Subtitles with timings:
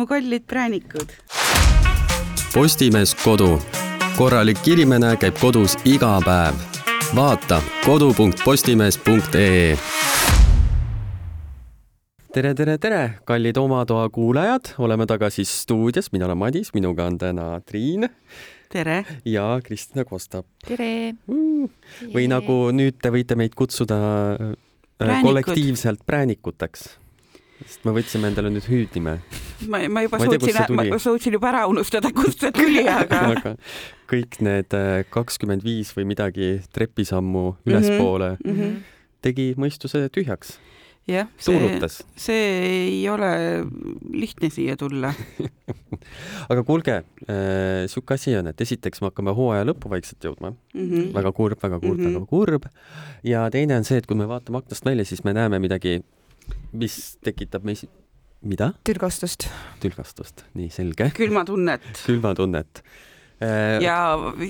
[0.00, 1.12] mu kallid präänikud.
[2.54, 3.60] Postimees Kodu.
[4.16, 6.54] korralik inimene käib kodus iga päev.
[7.16, 9.76] vaata kodu.postimees.ee
[12.32, 17.18] tere, tere, tere, kallid Oma Toa kuulajad, oleme tagasi stuudios, mina olen Madis, minuga on
[17.18, 18.08] täna Triin.
[18.72, 19.04] tere!
[19.24, 20.46] ja Kristina Kostap.
[20.68, 21.68] tere mm.!
[22.14, 24.00] või nagu nüüd te võite meid kutsuda
[24.32, 24.56] äh,
[24.98, 25.28] Präänikud.
[25.28, 26.88] kollektiivselt präänikuteks
[27.66, 29.18] sest me võtsime endale nüüd hüüdnime.
[29.68, 33.54] ma, ma juba ma suutsin, ma suutsin juba ära unustada, kust see tuli, aga aga
[34.10, 38.82] kõik need äh, kakskümmend viis või midagi trepisammu ülespoole mm -hmm.
[39.26, 40.58] tegi mõistuse tühjaks.
[41.10, 41.78] jah, see,
[42.16, 43.30] see ei ole
[44.12, 45.12] lihtne siia tulla
[46.52, 50.86] aga kuulge äh,, sihuke asi on, et esiteks me hakkame hooaja lõppu vaikselt jõudma mm.
[50.86, 51.12] -hmm.
[51.14, 52.14] väga kurb, väga kurb mm, -hmm.
[52.14, 52.64] väga kurb.
[53.24, 56.00] ja teine on see, et kui me vaatame aknast välja, siis me näeme midagi
[56.72, 57.84] mis tekitab meis,
[58.40, 58.72] mida?
[58.86, 59.48] tülgastust.
[59.82, 61.10] tülgastust, nii selge.
[61.16, 61.86] külmatunnet.
[62.08, 62.82] külmatunnet
[63.42, 63.96] äh, ja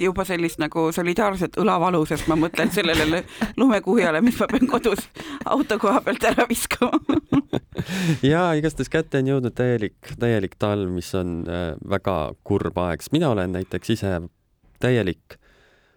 [0.00, 3.24] juba sellist nagu solidaarset õlavalu, sest ma mõtlen sellele
[3.60, 5.06] lumekuhjale, mis ma pean kodus
[5.44, 7.00] auto koha pealt ära viskama
[8.32, 13.16] ja igastahes kätte on jõudnud täielik, täielik talv, mis on äh, väga kurb aeg, sest
[13.16, 14.18] mina olen näiteks ise
[14.80, 15.40] täielik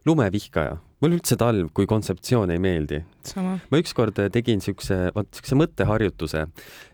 [0.05, 3.01] lumevihkaja mulle üldse talv kui kontseptsioon ei meeldi.
[3.35, 6.45] ma ükskord tegin siukse, vot siukse mõtteharjutuse,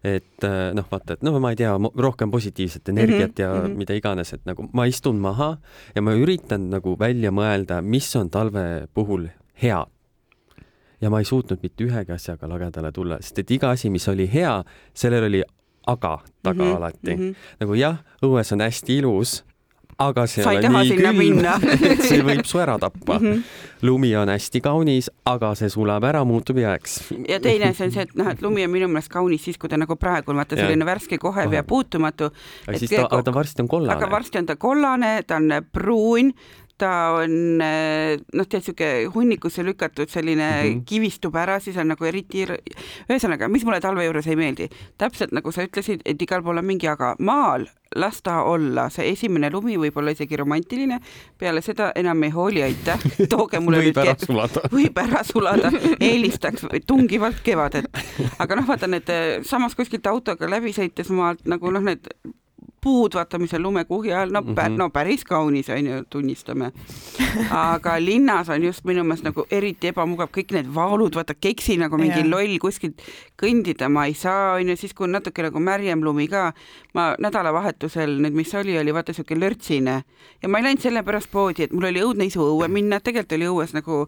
[0.05, 3.41] et äh, noh, vaata, et noh, ma ei tea, rohkem positiivset energiat mm -hmm.
[3.41, 3.77] ja mm -hmm.
[3.77, 5.57] mida iganes, et nagu ma istun maha
[5.95, 9.29] ja ma üritan nagu välja mõelda, mis on talve puhul
[9.61, 9.85] hea.
[11.01, 14.29] ja ma ei suutnud mitte ühegi asjaga lagedale tulla, sest et iga asi, mis oli
[14.33, 15.43] hea, sellel oli
[15.87, 16.75] aga taga mm -hmm.
[16.75, 17.21] alati mm.
[17.21, 17.35] -hmm.
[17.59, 19.43] nagu jah, õues on hästi ilus
[19.99, 21.41] aga see ei ole nii külm,
[21.91, 23.25] et see võib su ära tappa mm.
[23.25, 23.41] -hmm.
[23.87, 26.99] lumi on hästi kaunis, aga see sulab ära, muutub jääks.
[27.27, 29.69] ja teine asi on see, et noh, et lumi on minu meelest kaunis siis, kui
[29.69, 32.31] ta nagu praegu on vaata selline värske, kohev ja puutumatu.
[32.67, 33.97] aga siis ta, aga ta varsti on kollane.
[33.97, 36.33] aga varsti on ta kollane, ta on pruun,
[36.79, 40.85] ta on noh, tead siuke hunnikusse lükatud selline mm -hmm.
[40.85, 42.45] kivistub ära, siis on nagu eriti,
[43.09, 46.65] ühesõnaga, mis mulle talve juures ei meeldi, täpselt nagu sa ütlesid, et igal pool on
[46.65, 50.99] mingi, aga maal las ta olla, see esimene lumi võib olla isegi romantiline,
[51.37, 54.61] peale seda enam ei hooli, aitäh, tooge mulle võib ära sulada.
[54.77, 57.89] võib ära sulada, eelistaks tungivalt kevadet.
[58.37, 59.09] aga noh, vaata need
[59.43, 62.11] samas kuskilt autoga läbi sõites maalt nagu noh, need
[62.81, 64.77] puud, vaata, mis on lumekuhja all, no mm, -hmm.
[64.77, 66.71] no päris kaunis on ju, tunnistame.
[67.51, 71.97] aga linnas on just minu meelest nagu eriti ebamugav, kõik need vaalud, vaata keksi nagu
[71.97, 72.29] mingi yeah.
[72.29, 73.01] loll kuskilt
[73.41, 76.53] kõndida ma ei saa, on ju, siis kui on natuke nagu märjem lumi ka,
[76.93, 80.03] ma nädalavahetusel nüüd, mis oli, oli vaata siuke lörtsine
[80.41, 83.49] ja ma ei läinud sellepärast poodi, et mul oli õudne isu õue minna, tegelikult oli
[83.49, 84.07] õues nagu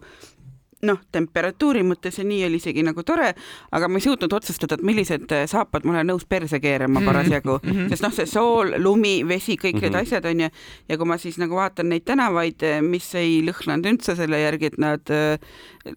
[0.86, 3.28] noh, temperatuuri mõttes ja nii oli isegi nagu tore,
[3.74, 7.08] aga ma ei suutnud otsustada, et millised äh, saapad ma olen nõus perse keerama mhm.
[7.08, 7.92] parasjagu mm, -hmm.
[7.92, 9.82] sest noh, see sool, lumi, vesi, kõik mm -hmm.
[9.82, 10.02] need mhm.
[10.02, 10.48] asjad onju,
[10.88, 14.72] ja kui ma siis nagu vaatan neid tänavaid, äh, mis ei lõhnanud üldse selle järgi,
[14.72, 15.38] et nad äh,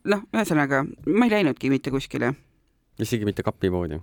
[0.03, 2.35] noh, ühesõnaga ma ei läinudki mitte kuskile.
[2.99, 3.99] isegi mitte kapi poodi?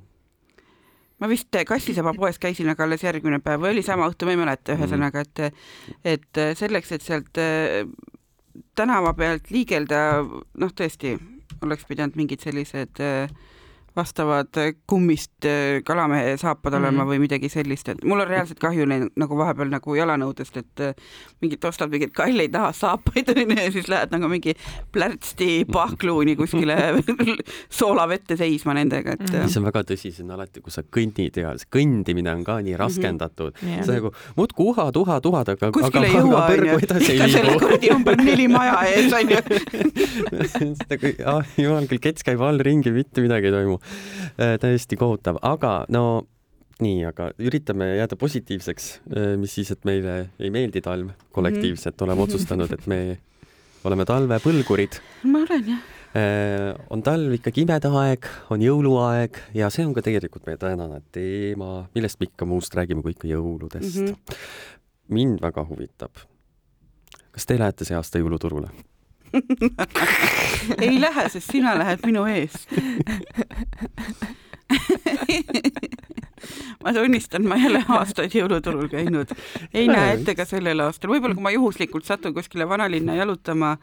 [1.20, 4.37] ma vist kassisaba poes käisin, aga alles järgmine päev või oli sama õhtu, ma ei
[4.37, 5.54] mäleta, ühesõnaga, et
[6.04, 7.38] et selleks, et sealt
[8.78, 10.02] tänava pealt liigelda,
[10.58, 11.16] noh, tõesti,
[11.62, 13.32] oleks pidanud mingid sellised äh,
[13.97, 14.48] vastavad
[14.86, 17.12] kummist äh, kalamehe saapad olema mm -hmm.
[17.12, 20.94] või midagi sellist, et mul on reaalselt kahju neid nagu vahepeal nagu jalanõudest, et äh,
[21.41, 24.54] mingit ostad mingeid kalleid nahasaapaid onju ja siis lähed nagu mingi
[24.92, 26.76] plärtsti pahkluuni kuskile
[27.81, 29.26] soolavette seisma nendega, et mm.
[29.26, 29.48] -hmm.
[29.48, 32.60] see on väga tõsi, see on alati, kui sa kõnnid ja see kõndimine on ka
[32.60, 33.84] nii raskendatud mm, -hmm.
[33.84, 36.00] sa nagu muudkui uhad, uhad, uhad, aga, aga, aga
[36.48, 37.58] põrgu edasi ei liigu.
[37.58, 39.36] kuradi ümber neli maja ees onju
[41.36, 43.81] ah jumal küll, kets käib all ringi, mitte midagi ei toimu Äh,
[44.37, 46.26] täiesti kohutav, aga no
[46.82, 52.06] nii, aga üritame jääda positiivseks, äh, mis siis, et meile ei meeldi talv kollektiivselt, mhm.
[52.06, 53.00] oleme otsustanud, et me
[53.88, 55.00] oleme talvepõlgurid.
[55.31, 55.82] ma olen jah
[56.19, 61.03] äh, on talv ikkagi imede aeg, on jõuluaeg ja see on ka tegelikult meie tänane
[61.14, 64.12] teema, millest me ikka muust räägime kui ikka jõuludest mm.
[64.12, 64.46] -hmm.
[65.19, 66.25] mind väga huvitab,
[67.32, 68.70] kas te lähete see aasta jõuluturule?
[70.84, 72.69] ei lähe, sest sina lähed minu eest
[76.84, 79.32] ma tunnistan, ma ei ole aastaid jõuluturul käinud,
[79.78, 83.74] ei näe ette ka sellel aastal, võib-olla kui ma juhuslikult satun kuskile vanalinna jalutama,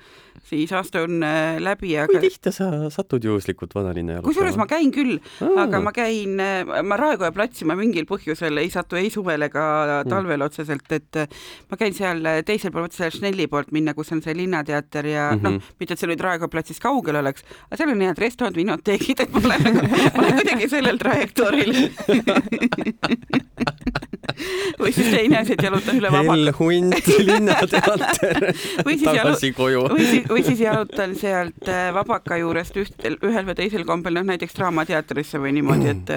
[0.50, 2.11] siis aasta on äh, läbi, aga.
[2.13, 4.29] kui tihti sa satud juhuslikult vanalinna jalutama?
[4.29, 5.17] kusjuures ma käin küll,
[5.63, 9.65] aga ma käin, äh, ma Raekoja platsi ma mingil põhjusel ei satu ei suvel ega
[10.03, 10.11] mm.
[10.11, 11.39] talvel otseselt, et äh,
[11.71, 15.39] ma käin seal teisel pool, otse Schnelli poolt minna, kus on see Linnateater ja mm
[15.39, 15.59] -hmm.
[15.59, 19.25] noh, mitte et see nüüd Raekoja platsist kaugel oleks, aga seal on head restoranid, vinoteegid,
[19.25, 21.73] et ma olen nagu, ma olen kuidagi sellel trajektooril
[24.80, 28.40] või siis teine asi, et jalutan üle vabaka Hell hunt, Linnateater,
[29.04, 29.81] tagasi koju.
[29.94, 34.28] või siis, või siis jalutan sealt äh, Vabaka juurest üht, ühel või teisel kombel, noh
[34.30, 36.07] näiteks Draamateatrisse või niimoodi, et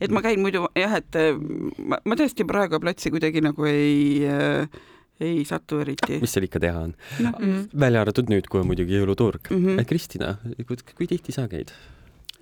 [0.00, 1.34] et ma käin muidu jah, et äh,
[1.78, 4.80] ma, ma tõesti praegu platsi kuidagi nagu ei äh,
[5.20, 6.18] ei satu eriti.
[6.22, 7.64] mis seal ikka teha on, noh, mm..
[7.80, 9.52] välja arvatud nüüd, kui on muidugi jõuluturg.
[9.52, 9.84] Mhm.
[9.88, 10.28] Kristina,
[10.66, 11.74] kui, kui tihti sa käid?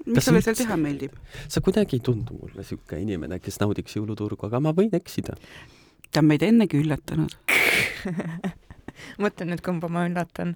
[0.06, 1.16] Mis sulle seal teha meeldib?
[1.48, 5.36] sa kuidagi ei tundu mulle sihuke inimene, kes naudiks jõuluturgu, aga ma võin eksida.
[6.10, 7.36] ta on meid ennegi üllatanud.
[9.22, 10.54] mõtlen nüüd, kumba ma üllatan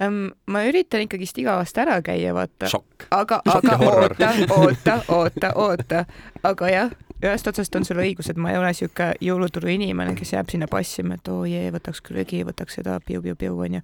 [0.00, 0.30] um,.
[0.46, 2.70] ma üritan ikkagist iga aasta ära käia, vaata.
[3.10, 6.04] aga, aga oota, oota, oota, oota,
[6.48, 10.34] aga jah, ühest otsast on sul õigus, et ma ei ole sihuke jõuluturu inimene, kes
[10.34, 13.82] jääb sinna passima, et oo jee, võtaks krõgi, võtaks seda piu-piu-piu onju.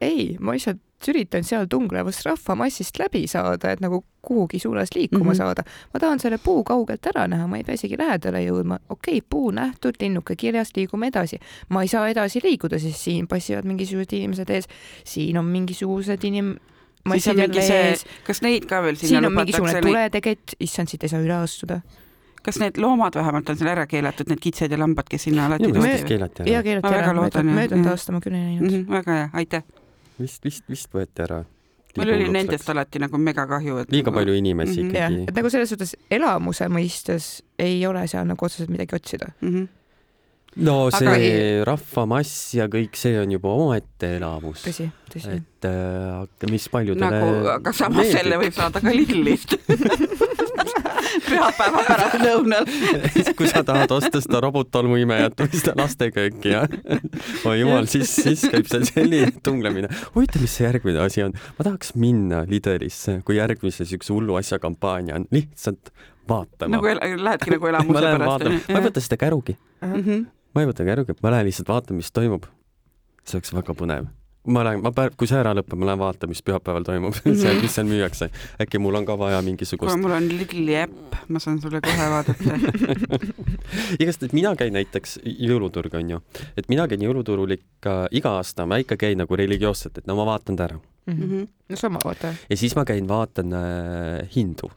[0.00, 5.30] ei, ma lihtsalt üritan seal tunglevast rahvamassist läbi saada, et nagu kuhugi suunas liikuma mm.
[5.30, 5.36] -hmm.
[5.36, 5.62] saada.
[5.94, 8.78] ma tahan selle puu kaugelt ära näha, ma ei pea isegi lähedale jõudma.
[8.88, 11.38] okei okay,, puu nähtud, linnuke kirjas, liigume edasi.
[11.68, 14.68] ma ei saa edasi liikuda, sest siin passivad mingisugused inimesed ees,
[15.04, 16.56] siin on mingisugused inim-,
[17.12, 19.70] siis on massid mingi jälle see ees, kas neid ka veel sinna siin on mingisugune
[19.70, 21.80] lubatakse, tuleteket, issand, siit ei saa üle astuda.
[22.42, 25.72] kas need loomad vähemalt on seal ära keelatud, need kitsed ja lambad, kes sinna alati
[25.72, 26.08] meelest tulevad?
[26.08, 26.62] keelati ja ära.
[26.62, 27.90] keelati Ma väga ära, loodan, möödunud jah.
[27.90, 27.98] Jah.
[27.98, 28.86] aasta ma küll ei näinud.
[28.90, 29.85] väga hea, aitäh.
[30.20, 31.44] vist, vist, vist võeti ära.
[31.96, 34.18] mul oli nendest alati nagu mega kahju, et liiga nagu...
[34.18, 34.94] palju inimesi Mhm.
[34.94, 35.34] jah, ikkagi et.
[35.38, 39.30] nagu selles suhtes elamuse mõistes ei ole seal nagu otseselt midagi otsida.
[39.40, 39.48] mm.
[39.54, 39.68] -hmm.
[40.66, 44.62] no Aga see ei- rahvamass ja kõik see on juba omaette elamus.
[44.66, 45.36] tõsi, tõsi.
[45.40, 49.56] et äh, mis paljudele nagu, aga samas selle võib saada ka Lidlist.
[51.28, 52.66] pühapäeva pärastlõunal.
[53.38, 56.64] kui sa tahad osta seda robottolmuimejat või seda lastekööki ja
[57.48, 59.90] oi jumal, siis, siis käib seal selline tunglemine.
[60.14, 61.36] huvitav, mis see järgmine asi on?
[61.58, 65.92] ma tahaks minna Lidlisse, kui järgmise siukse hullu asja kampaania on, lihtsalt
[66.28, 66.92] vaatama nagu.
[67.22, 70.28] lähedki nagu ma elamuse pärast ma ei võta seda kärugi, -hmm.
[70.54, 72.48] ma ei võta kärugi, ma lähen lihtsalt vaatan, mis toimub.
[73.26, 74.06] see oleks väga põnev
[74.46, 77.32] ma lähen, ma päev, kui see ära lõpeb, ma lähen vaatan, mis pühapäeval toimub mm,
[77.32, 77.44] -hmm.
[77.52, 77.62] Mhm.
[77.62, 78.30] mis seal müüakse.
[78.62, 79.96] äkki mul on ka vaja mingisugust.
[80.00, 82.58] mul on Lidli äpp, ma saan sulle kohe vaadata.
[84.02, 86.20] igastahes mina käin näiteks jõuluturg on ju,
[86.56, 90.26] et mina käin jõuluturul ikka iga aasta, ma ikka käin nagu religioosselt, et no ma
[90.26, 91.46] vaatan ta ära Mhm.
[91.68, 92.34] no sama, vaata.
[92.50, 94.70] ja siis ma käin vaatan äh, hindu.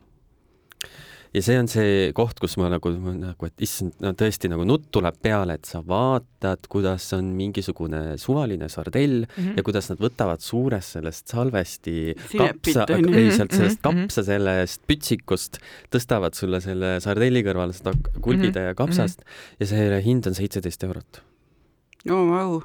[1.34, 4.88] Ja see on see koht, kus ma nagu, nagu, et issand, no tõesti nagu nutt
[4.96, 9.54] tuleb peale, et sa vaatad, kuidas on mingisugune suvaline sardell Mhm.
[9.58, 14.24] ja kuidas nad võtavad suurest sellest salvesti Sinepit, kapsa, ei sealt sellest Mhm, mhm, kapsa
[14.24, 15.60] sellest pütsikust
[15.92, 19.22] tõstavad sulle selle sardelli kõrvale seda kulbitäie kapsast
[19.60, 21.22] ja selle hind on seitseteist eurot.
[22.10, 22.62] oo, vau.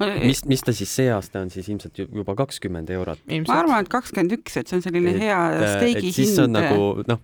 [0.00, 3.18] ma mis, mis ta siis see aasta on siis ilmselt ju- juba kakskümmend eurot.
[3.46, 6.54] ma arvan, et kakskümmend üks, et see on selline Et, hea et steigi siis on
[6.54, 6.56] hind.
[6.56, 7.20] nagu noh,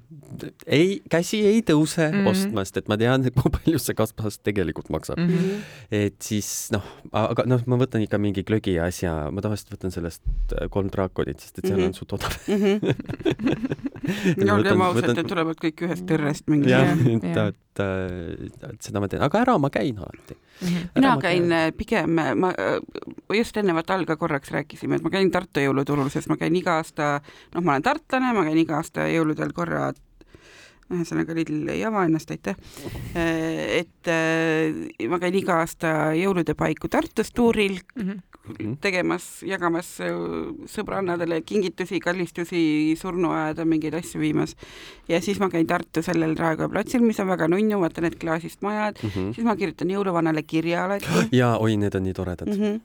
[0.67, 2.19] ei, käsi ei tõuse mm.
[2.19, 2.31] -hmm.
[2.33, 5.31] ostmast, et ma tean, kui palju see kasvas tegelikult maksab mm.
[5.31, 5.63] -hmm.
[5.91, 10.23] et siis noh, aga noh, ma võtan ikka mingi glögi asja, ma tavaliselt võtan sellest
[10.53, 11.87] äh, kolm draakonit, sest et seal Mhm.
[11.87, 12.33] on suht odav.
[14.47, 16.71] no olgem ausad, need tulevad kõik ühest tõrrest mingi.
[16.73, 17.83] jah, et, et,
[18.71, 20.39] et seda ma teen, aga ära ma käin alati.
[20.61, 20.89] Mhm.
[20.95, 22.79] mina käin äh, pigem, ma äh,
[23.35, 26.79] just enne vaata alga korraks rääkisime, et ma käin Tartu jõuluturul, sest ma käin iga
[26.81, 27.19] aasta,
[27.55, 29.93] noh, ma olen tartlane, ma käin iga aasta jõuludel korra
[30.93, 32.57] ühesõnaga Lidl ei ava ennast, aitäh.
[33.15, 37.81] et äh, ma käin iga aasta jõulude paiku Tartus tuuril
[38.45, 38.75] Mhm.
[38.81, 40.13] tegemas, jagamas äh,
[40.69, 44.53] sõbrannadele kingitusi, kallistusi, surnuaeda mingeid asju viimas.
[45.09, 48.61] ja siis ma käin Tartu sellel Raekoja platsil, mis on väga nunnu, vaata need klaasist
[48.63, 49.01] majad,
[49.33, 52.61] siis ma kirjutan jõuluvanale kirja alati ja oi, need on nii toredad mm.
[52.61, 52.81] -hmm.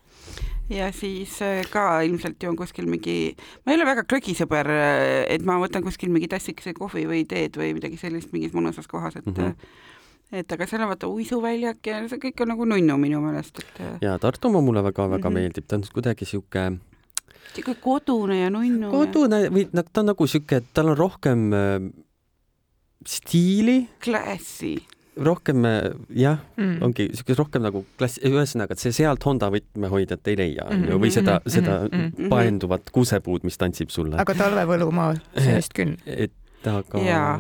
[0.69, 3.35] Ja siis äh, ka ilmselt ju on kuskil mingi,
[3.65, 4.71] ma ei ole väga krögisõber,
[5.29, 9.17] et ma võtan kuskil mingi tassikese kohvi või teed või midagi sellist mingis mõnusas kohas,
[9.19, 9.33] et mm.
[9.33, 9.55] -hmm.
[10.43, 13.81] et aga seal on vaata uisuväljak ja see kõik on nagu nunnu minu meelest, et
[13.85, 15.35] äh, ja Tartumaa mulle väga-väga mm.
[15.35, 15.41] -hmm.
[15.41, 16.71] meeldib, ta on kuidagi sihuke
[17.53, 18.91] sihuke kodune ja nunnu.
[18.91, 21.89] kodune või noh, ta on nagu sihuke, tal on rohkem äh,
[23.07, 24.77] stiili, Classy.
[25.17, 25.63] Rohkem
[26.15, 26.81] jah, Mm.
[26.83, 31.01] ongi siuke rohkem nagu klass, ühesõnaga, et see sealt Honda võtmehoidjat ei leia, onju, Mhm,
[31.01, 32.29] või seda, mhm, seda mhm, mhm.
[32.29, 34.15] paenduvat kuusepuud, mis tantsib sulle.
[34.17, 35.97] aga talvevõlumaa seest küll.
[36.05, 36.31] et
[36.65, 37.39] aga Jaa.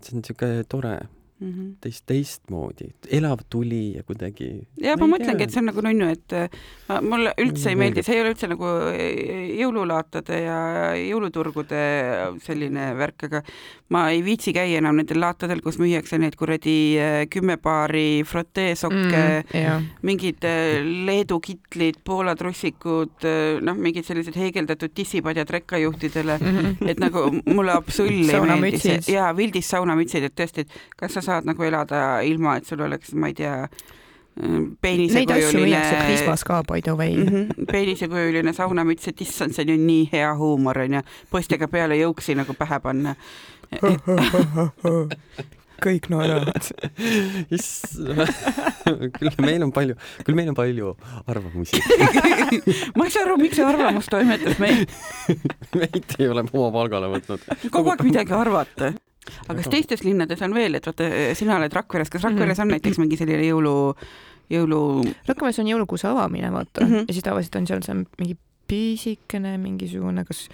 [0.00, 0.98] see on siuke tore,
[1.40, 1.74] Mm -hmm.
[1.80, 4.66] teist, teistmoodi, elav tuli ja kuidagi.
[4.82, 6.48] ja ma mõtlengi, et see on nagu nunnu, et äh,
[6.88, 10.56] ma- mulle üldse ei meeldi, see ei ole üldse nagu äh, jõululaatade ja
[10.98, 11.82] jõuluturgude
[12.42, 13.42] selline värk, aga
[13.94, 19.22] ma ei viitsi käia enam nendel laatadel, kus müüakse neid kuradi äh, kümme paari froteesokke
[19.44, 23.28] mm., jah, mingid äh, Leedu kitlid, Poola trussikud,
[23.62, 26.40] noh, mingid sellised heegeldatud dissipadjad rekkajuhtidele,
[26.90, 31.27] et nagu mulle absoluutselt ei meeldi see ja vildis saunamütsid, et tõesti, et kas sa
[31.28, 33.54] saad nagu elada ilma, et sul oleks, ma ei tea,
[34.38, 37.16] Neid asju müüakse Prismas peenisekujuline ka by the way.
[37.16, 42.38] Mhm, peenisekujuline saunamüts, et issand, see on ju nii hea huumor onju, poistega peale jõuksi
[42.38, 43.16] nagu pähe panna.
[45.82, 46.70] kõik naeravad.
[49.18, 50.94] küll meil on palju, küll meil on palju
[51.26, 51.82] arvamusi.
[52.98, 54.86] ma ei saa aru, miks see arvamustoimetus meil
[55.78, 57.46] meid ei ole oma palgale võtnud.
[57.74, 58.92] kogu aeg midagi arvata.
[59.48, 61.08] Aga kas teistes linnades on veel, et vaata,
[61.38, 63.94] sina oled Rakveres, kas Rakveres on näiteks mingi selline jõulu,
[64.50, 64.80] jõulu
[65.28, 66.94] Rakveres on jõulukuuse avamine, vaata mm, Mhm.
[66.98, 67.04] -hmm.
[67.08, 68.36] ja siis tavaliselt on seal see mingi
[68.68, 70.48] pisikene mingisugune, kas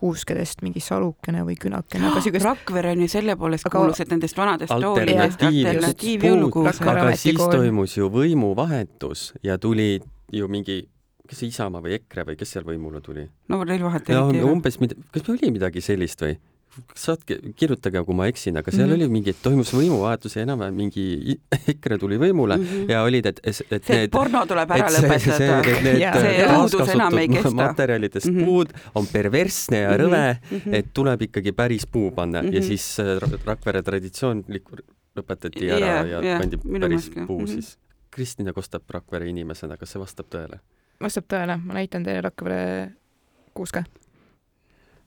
[0.00, 4.08] kuuskedest mingi salukene või künakene, aga siukest Rakvere on ju selle poolest Aga- kuulus, et
[4.10, 10.00] nendest vanadest toolidest alternatiiv, alternatiivjõulukuuse Rakvere aga siis toimus ju võimuvahetus ja tuli
[10.32, 10.84] ju mingi,
[11.28, 13.26] kas see Isamaa või EKRE või kes seal võimule tuli?
[13.48, 14.42] no neil vahet ei ole.
[14.46, 14.78] umbes,
[15.12, 16.36] kas oli midagi sellist või?
[16.94, 18.94] saatke, kirjutage, kui ma eksin, aga seal Mhm.
[18.94, 21.38] oli mingi, toimus võimuvahetus ja enam-vähem mingi
[21.72, 22.58] EKRE tuli võimule
[22.88, 23.82] ja olid, et, et Mhm.
[23.86, 25.66] see need porno tuleb ära et see, see, lõpetada.
[25.76, 26.14] et need Jaa.
[26.14, 27.54] See õudus enam ei taaskasutatud kesta.
[27.62, 28.44] materjalidest Mhm.
[28.44, 30.74] puud on perversne ja rõve, -hmm.
[30.74, 32.62] et tuleb ikkagi päris puu panna ja Mhm.
[32.62, 34.64] siis äh, Ra- Rakvere traditsioonlik
[35.16, 37.26] lõpetati ära Jaa, ja jaa, pandi päris ka.
[37.26, 37.46] puu Mhm.
[37.46, 37.76] siis.
[38.10, 40.60] Kristina Kostap Rakvere inimesena, kas see vastab tõele?
[41.00, 42.92] vastab tõele, ma näitan teile Rakvere
[43.54, 43.84] kuuske.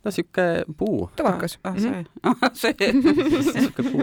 [0.04, 0.46] No sihuke
[0.78, 1.10] puu.
[1.16, 1.60] tubakas.
[1.64, 1.80] ah, Mhm.
[1.80, 2.74] see, ah, see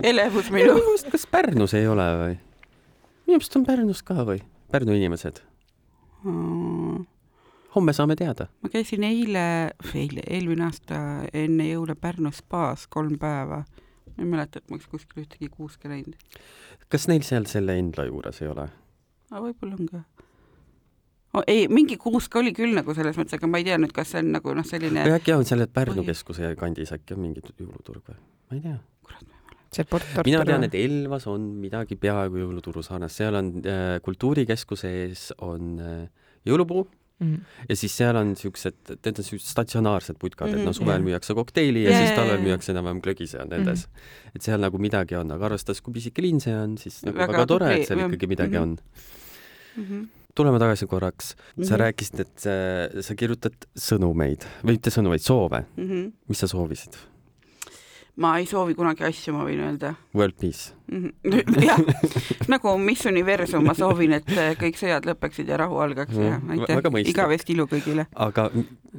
[0.11, 0.75] elevus minu minu.
[0.81, 2.35] meelest, kas Pärnus ei ole või?
[3.27, 4.41] minu meelest on Pärnus ka või?
[4.73, 5.41] Pärnu inimesed.
[7.75, 8.47] homme saame teada.
[8.63, 9.45] ma käisin eile,
[9.95, 11.01] eile, eelmine aasta
[11.33, 13.63] enne jõule Pärnu spaas kolm päeva.
[14.11, 16.17] ma ei mäleta, et ma oleks kuskil ühtegi kuuske näinud.
[16.89, 18.69] kas neil seal selle Endla juures ei ole?
[19.31, 20.03] aga võib-olla on ka
[21.35, 21.43] oh,.
[21.47, 24.23] ei, mingi kuusk oli küll nagu selles mõttes, aga ma ei tea nüüd, kas see
[24.25, 28.17] on nagu noh, selline äkki on selle Pärnu keskuse kandis äkki on mingi jõuluturg või?
[28.51, 28.79] ma ei tea.
[29.73, 34.89] see Port mina tean, et Elvas on midagi peaaegu jõuluturu sarnast, seal on äh, kultuurikeskuse
[35.05, 36.09] ees on äh,
[36.47, 36.87] jõulupuu
[37.21, 37.35] Mhm.
[37.69, 40.59] ja siis seal on siuksed, need on siuksed statsionaarsed putkad mm, -hmm.
[40.61, 40.77] et no Mhm.
[40.79, 41.05] suvel Jah.
[41.05, 43.93] müüakse kokteili ja Jaa, siis talvel müüakse enam-vähem glögi seal nendes mm.
[43.93, 44.31] -hmm.
[44.35, 47.33] et seal nagu midagi on, aga arvestades, kui pisike linn see on, siis nagu väga,
[47.33, 48.63] Väga tore, et seal ikkagi midagi Mhm.
[48.63, 48.79] on.
[49.77, 49.85] mm.
[49.85, 50.09] -hmm.
[50.35, 51.81] Tuleme tagasi korraks, sa Mhm.
[51.83, 52.51] rääkisid, et sa,
[53.03, 56.13] sa kirjutad sõnumeid või mitte sõnumeid, soove, Mm -hmm.
[56.29, 56.97] mis sa soovisid?
[58.21, 60.73] ma ei soovi kunagi asju, ma võin öelda World peace.
[60.93, 61.13] mm.
[61.25, 61.65] -hmm.
[61.65, 61.79] jah,
[62.49, 64.27] nagu Miss Universum, ma soovin, et
[64.61, 66.51] kõik sõjad lõpeksid ja rahu algaks ja Mhm.
[66.51, 68.07] aitäh igavest ilu kõigile.
[68.15, 68.51] aga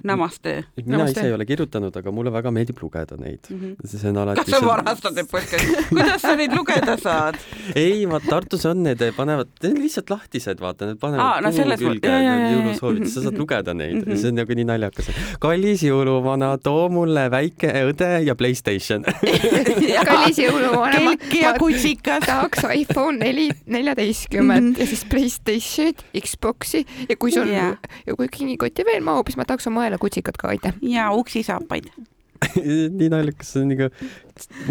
[0.04, 1.20] Namaste mina Namaste.
[1.20, 3.48] ise ei ole kirjutanud, aga mulle väga meeldib lugeda neid.
[3.50, 3.60] mm.
[3.60, 3.88] -hmm.
[3.88, 7.38] see on alati kas sa varastad need podcast'id, kuidas sa neid lugeda saad?
[7.76, 11.52] ei, vaat Tartus on need, panevad, need on lihtsalt lahtised, vaata, need panevad Aa, no
[11.52, 13.42] külge jõulusoovitused, sa saad mhm.
[13.44, 14.08] lugeda neid mm.
[14.08, 14.22] -hmm.
[14.22, 15.12] see on nagu nii naljakas.
[15.40, 19.04] kallis jõuluvana, too mulle väike õde ja Playstation.
[20.12, 22.26] kallis jõuluvana, kelk ja kutsikas.
[22.26, 24.80] tahaks iPhone neli, neljateistkümmet Mhm.
[24.80, 27.76] ja siis Playstation, Xbox'i ja kui sul Jaa.
[28.06, 30.80] ja kui kingikotti veel mahub, siis ma tahaks oma õele kutsikat ka, aitäh.
[30.86, 31.92] ja uksisaapaid.
[32.98, 33.92] nii naljakas, see on nagu,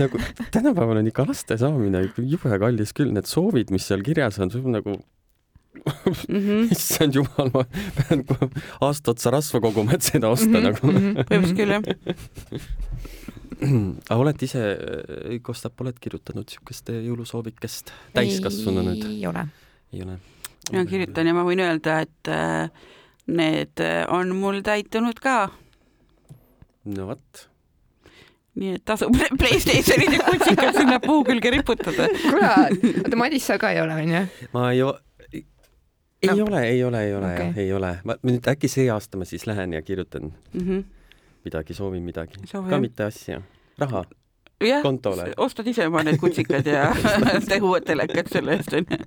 [0.01, 4.41] nagu tänapäeval on ikka laste saamine ikka jube kallis küll, need soovid, mis seal kirjas
[4.43, 4.99] on, sul on nagu,
[6.29, 6.69] Mhm.
[6.75, 7.63] issand jumal, ma
[7.97, 8.25] pean
[8.83, 10.65] aasta otsa rasva koguma, et seda osta mm -hmm.
[10.67, 10.81] nagu.
[11.31, 11.83] põhimõtteliselt küll jah.
[14.11, 14.63] aga oled ise,
[15.47, 19.05] Kostap, oled kirjutanud niisugust jõulusoovikest täiskasvanu nüüd?
[19.07, 19.47] ei ole.
[19.93, 20.19] ei ole?
[20.73, 22.71] mina kirjutan ja ma võin öelda, et äh,
[23.27, 25.51] need äh, on mul täitunud ka,
[26.85, 27.47] no vot.
[28.61, 32.09] nii et tasub Playstationid ja kutsikad sinna puu külge riputada.
[32.31, 32.75] kurat,
[33.05, 34.25] oota Madis sa ka ei ole onju?
[34.53, 34.81] ma ei,
[35.33, 35.45] ei
[36.37, 36.45] No.
[36.45, 37.95] ole, ei ole, ei ole okay., ei ole.
[38.05, 40.83] ma nüüd äkki see aasta ma siis lähen ja kirjutan Mhm.
[41.45, 42.37] midagi, soovin midagi.
[42.53, 43.41] Ka mitte asja,
[43.79, 44.03] raha.
[44.61, 44.83] jah,
[45.41, 46.91] ostad ise oma need kutsikad ja
[47.49, 48.99] tee uued telekad selle eest onju.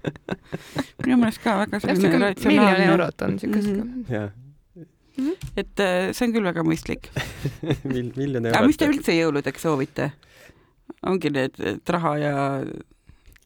[1.05, 4.03] minu meelest ka väga selline miljon ratsionaalne, eurot on siukest Mhm.
[4.07, 4.13] ka.
[4.13, 4.31] jah,
[5.61, 7.09] et äh, see on küll väga mõistlik.
[7.93, 8.97] mil-, miljon aga mis te eurot.
[8.97, 10.11] üldse jõuludeks soovite?
[11.05, 12.33] ongi need, et raha ja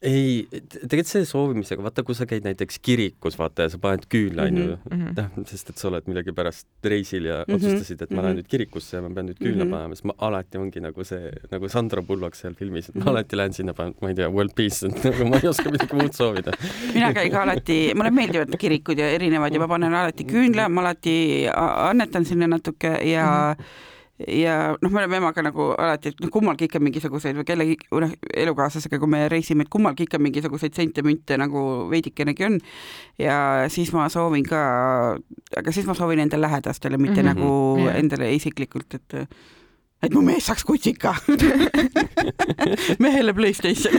[0.01, 4.45] ei, tegelikult see soovimisega, vaata, kui sa käid näiteks kirikus, vaata ja sa paned küünla,
[4.49, 5.15] onju Mhm.
[5.17, 7.55] noh, sest et sa oled millegipärast reisil ja mm Mhm, -hmm.
[7.55, 8.39] otsustasid, et ma lähen mhm.
[8.43, 9.73] nüüd kirikusse ja ma pean nüüd küünla mm Mhm.
[9.73, 9.77] -hmm.
[9.77, 13.09] panema, siis ma alati ongi nagu see, nagu Sandra Bullock seal filmis, et ma Mhm.
[13.09, 15.93] alati lähen sinna, panen, ma ei tea, world peace, et nagu ma ei oska midagi
[15.95, 16.51] muud soovida.
[16.93, 20.81] mina käin ka alati, mulle meeldivad kirikud ja erinevad ja ma panen alati küünla, ma
[20.81, 21.47] alati
[21.89, 23.87] annetan sinna natuke ja mm -hmm
[24.27, 28.13] ja noh, me oleme emaga nagu alati, et noh, kummalgi ikka mingisuguseid või kellegi, noh,
[28.33, 32.57] elukaaslasega, kui me reisime, et kummalgi ikka mingisuguseid sente-münte nagu veidikenegi on.
[33.21, 33.37] ja
[33.73, 34.61] siis ma soovin ka,
[35.57, 37.99] aga siis ma soovin enda lähedastele, mitte mm -hmm, nagu yeah.
[37.99, 39.13] endale isiklikult, et
[40.03, 41.15] et mu mees saaks kutsika
[43.03, 43.93] mehele Playstation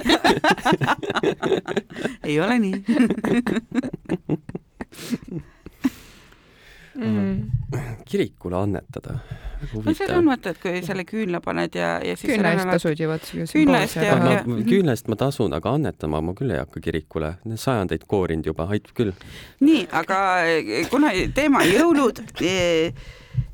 [2.28, 2.74] ei ole nii
[6.98, 8.00] mm.
[8.08, 9.18] kirikule annetada.
[9.74, 13.00] no see on mõte, et kui selle küünla paned ja, ja siis küünla eest tasud
[13.00, 13.30] ju vaat.
[13.52, 16.82] Küünla eest ja- ma, ja- küünla eest ma tasun, aga annetama ma küll ei hakka
[16.84, 19.14] kirikule, sajandeid koorinud juba, aitab küll.
[19.64, 22.22] nii, aga eh, kuna teema on jõulud,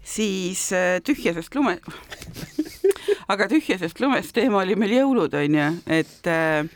[0.04, 1.78] siis eh, tühjasest lume,
[3.32, 6.72] aga tühjasest lumest teema oli meil jõulud, onju, et eh,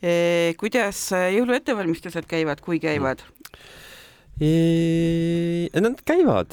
[0.00, 3.24] eh, kuidas jõuluettevalmistused käivad, kui käivad?
[4.36, 6.52] Nad käivad,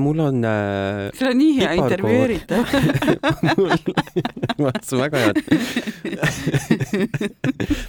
[0.00, 2.64] mul on äh, see on nii hea intervjueeritav.
[4.80, 5.32] see on väga hea.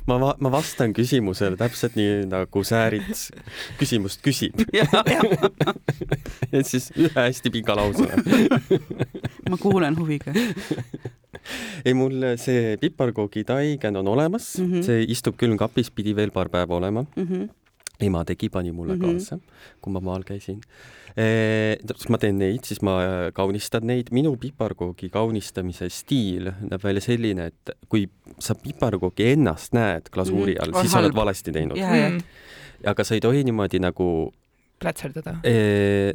[0.07, 3.23] ma, ma vastan küsimusele täpselt nii nagu Säärit
[3.79, 4.85] küsimust küsib ja
[6.69, 8.19] siis ühe hästi pika lausega.
[9.49, 10.35] ma kuulan huviga.
[11.87, 14.73] ei, mul see piparkoogi taigen on olemas mm.
[14.73, 14.83] -hmm.
[14.83, 17.05] see istub külmkapis, pidi veel paar päeva olema.
[17.99, 19.01] Ema tegi, pani mulle mm.
[19.01, 19.13] -hmm.
[19.19, 19.39] kaasa,
[19.81, 20.61] kui ma maal käisin.
[22.09, 24.07] ma teen neid, siis ma äh, kaunistan neid.
[24.11, 28.07] minu piparkoogi kaunistamise stiil näeb välja selline, et kui
[28.39, 30.61] sa piparkoogi ennast näed glasuuri Mhm.
[30.63, 31.77] all, On siis sa oled valesti teinud.
[31.77, 32.21] ja, ja Mm.
[32.85, 34.31] aga sa ei tohi niimoodi nagu
[34.79, 35.33] plätserdada.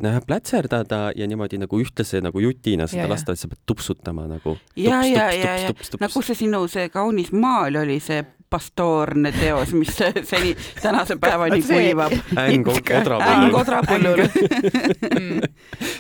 [0.03, 3.09] nojah, plätserdada ja niimoodi nagu ühtlase nagu jutina seda ja.
[3.09, 4.57] lasta, et sa pead tupsutama nagu.
[4.77, 9.97] ja, ja, ja, ja nagu see sinu see kaunis maal oli see pastoorne teos, mis
[10.31, 12.13] seni tänase päevani kuivab.
[12.39, 12.69] äng äng
[13.01, 13.55] odrapõllul.
[13.61, 14.19] odrapõllul.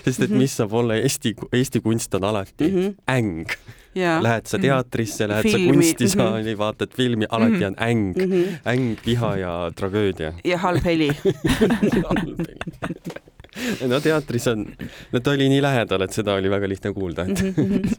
[0.04, 2.94] sest et mis saab olla Eesti, Eesti kunst on alati Mhm.
[3.10, 3.46] äng.
[3.94, 8.42] ja, Lähed sa teatrisse, lähed sa Filmi, kunstisaali, vaatad filmi, alati on äng, Mhm.
[8.66, 10.32] äng, viha ja tragöödia.
[10.44, 11.10] ja halb heli.
[13.88, 14.64] no teatris on,
[15.12, 17.42] no ta oli nii lähedal, et seda oli väga lihtne kuulda, et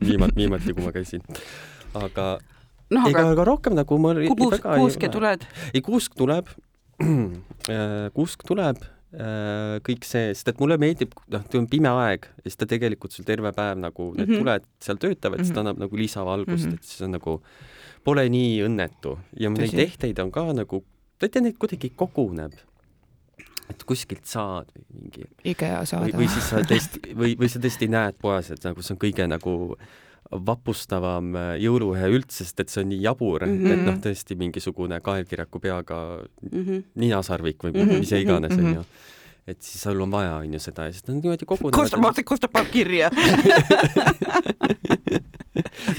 [0.04, 1.22] viimati, viimati, kui ma käisin.
[1.96, 2.38] aga
[2.92, 5.48] noh, ega aga aga rohkem nagu ma kuus, väga ei kuuske tuled.
[5.74, 6.52] ei, kuusk tuleb,
[8.18, 8.84] kuusk tuleb,
[9.86, 13.16] kõik see, sest et mulle meeldib, noh, kui on pime aeg ja siis ta tegelikult
[13.16, 14.34] sul terve päev nagu need mm.
[14.34, 14.44] -hmm.
[14.44, 15.68] tuled seal töötavad, siis ta Mhm.
[15.68, 16.72] annab nagu lisavalgust mm.
[16.72, 16.76] -hmm.
[16.76, 17.42] et siis on nagu,
[18.04, 19.80] pole nii õnnetu ja neid Tõsi.
[19.88, 20.84] ehteid on ka nagu,
[21.18, 22.54] ta ei tea, neid kuidagi koguneb.
[23.70, 26.28] et kuskilt saad või mingi IKEA või, saada või.
[26.30, 29.76] siis sa tõesti või, või sa tõesti näed poes, et nagu see on kõige nagu
[30.32, 33.66] vapustavam äh, jõuluühe üldse, sest et see on nii jabur mm, Mhm.
[33.66, 33.74] -hmm.
[33.74, 36.00] et noh, tõesti mingisugune kaelkirjaku peaga
[36.52, 36.84] Mhm.
[36.96, 38.00] ninasarvik või mm Mhm, -hmm.
[38.00, 38.84] mis iganes mhm, onju.
[39.48, 42.10] Et siis sul on vaja onju seda ja siis on niimoodi kogunenud kostab, ma.
[42.10, 43.12] mõtlesin, kostab paneb kirja.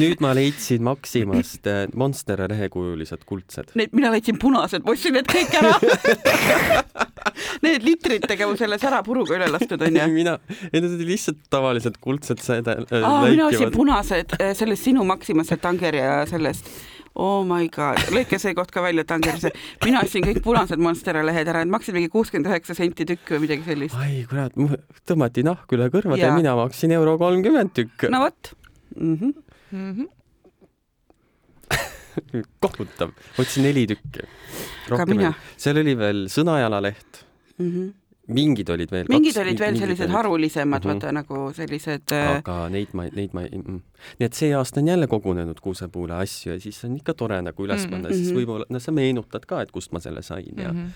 [0.00, 3.70] nüüd ma leidsin Maximast äh, Monstera lehekujulised kuldsed.
[3.78, 5.76] Need, mina leidsin punased, ma ostsin need kõik ära.
[7.64, 10.04] Need litritega mu selle särapuruga üle lastud onju.
[10.12, 10.36] mina,
[10.70, 15.58] ei need olid lihtsalt tavalised kuldsed säde- äh, mina ostsin punased äh, sellest sinu Maximase
[15.60, 16.70] Tanger ja sellest
[17.16, 19.52] oh my god, lõika see koht ka välja Tangerisse.
[19.84, 23.46] mina ostsin kõik punased Monstera lehed ära, need maksid mingi kuuskümmend üheksa senti tükk või
[23.46, 23.96] midagi sellist.
[24.00, 24.56] ai kurat,
[25.08, 26.36] tõmmati nahk üle kõrvade ja Jaa.
[26.38, 28.52] mina maksin euro kolmkümmend tükk no vot
[28.96, 29.16] mm.
[29.16, 29.32] -hmm.
[29.76, 30.04] Mhm.
[32.64, 34.24] kohutav, võtsin neli tükki.
[35.10, 35.34] mina.
[35.56, 37.26] seal oli veel sõnajalaleht,
[37.56, 37.92] Mm -hmm.
[38.28, 39.06] Mingid olid veel.
[39.08, 40.96] mingid olid veel sellised harulisemad mm, Mhm.
[40.96, 41.02] -hmm.
[41.02, 43.80] vaata nagu sellised äh, aga neid ma, neid ma ei mm.,
[44.18, 47.62] nii et see aasta on jälle kogunenud kuusepuule asju ja siis on ikka tore nagu
[47.66, 48.16] üles Mhm, panna mm, -hmm.
[48.18, 48.38] siis mhm.
[48.40, 50.86] võib-olla, no sa meenutad ka, et kust ma selle sain ja Mhm.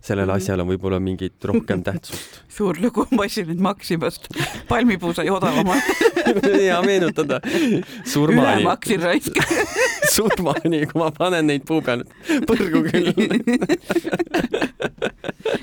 [0.00, 0.36] sellel Mhm.
[0.36, 2.42] asjal on võib-olla mingit rohkem tähtsust.
[2.48, 4.28] suur lugu, ma ostsin need Maximast.
[4.68, 5.82] palmipuu sai odavamalt,
[6.60, 7.40] hea meenutada.
[7.44, 9.32] üle surmani, maksin raisk.
[10.10, 12.02] surmani, kui ma panen neid puu peal
[12.48, 13.10] põrgu küll.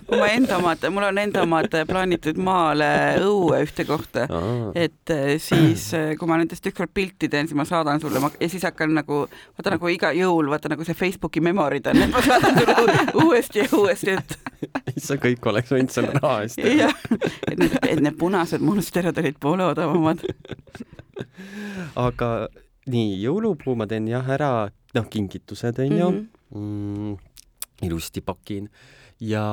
[0.07, 2.87] kui ma enda omad, mul on enda omad plaanitud maale
[3.23, 4.25] õue ühte kohta,
[4.77, 8.49] et eh, siis, kui ma nendest ükskord pilti teen, siis ma saadan sulle ma- ja
[8.51, 9.23] siis hakkan nagu,
[9.57, 13.63] vaata nagu iga jõul, vaata nagu see Facebooki memorid on, et ma saadan sulle uuesti
[13.63, 14.37] ja uuesti, et
[14.97, 16.87] issand, kõik oleks võinud selle raha eest teha.
[16.87, 16.95] jah,
[17.51, 20.23] et need, et need punased monsterad olid poole odavamad.
[21.97, 22.31] aga
[22.87, 26.27] nii, jõulupuu ma teen jah ära, noh, kingitused onju Mhm.
[26.55, 27.17] mm,,
[27.87, 28.69] ilusti pakin
[29.19, 29.43] ja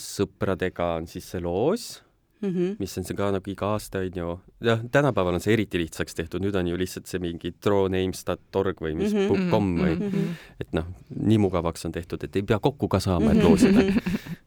[0.00, 2.00] sõpradega on siis see loos,
[2.42, 2.76] Mhm.
[2.80, 6.40] mis on see ka nagu iga aasta onju, jah, tänapäeval on see eriti lihtsaks tehtud,
[6.40, 9.26] nüüd on ju lihtsalt see mingi drawnames.org või mis Mhm.
[9.28, 9.50] mm -hmm.
[9.50, 10.06] .com või Mhm.
[10.06, 10.36] Mhm.
[10.60, 10.84] et noh,
[11.16, 13.80] nii mugavaks on tehtud, et ei pea kokku ka saama, et loosida.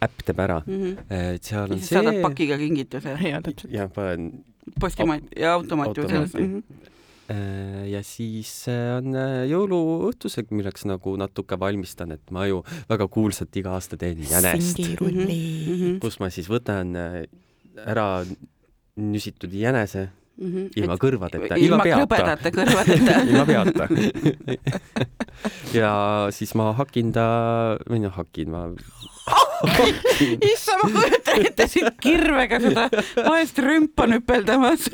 [0.00, 0.62] äpp teeb ära,
[1.10, 3.72] et seal on siis saadad see pakiga kingituse, jaa, täpselt.
[3.72, 4.44] ja panen
[4.80, 6.34] postimaat ja automaat ju selles.
[6.34, 6.96] Automaati.
[7.28, 13.04] Äh, ja siis äh, on äh, jõuluõhtused, milleks nagu natuke valmistan, et ma ju väga
[13.12, 14.80] kuulsalt iga aasta teen jänest.
[14.80, 15.98] Mhm.
[16.00, 16.96] kus ma siis võtan
[17.84, 18.08] ära
[18.96, 22.06] nüsitud jänese, ilma kõrvadeta, ilma ilma peata.
[22.06, 23.88] krõbedate kõrvadeta ilma peata
[25.74, 25.92] ja
[26.34, 27.26] siis ma hakin ta,
[27.88, 28.62] või noh, hakin ma
[30.52, 32.86] issand, ma kujutan ette sind kirvega seda
[33.26, 34.86] vaest rümpa nüpeldamas.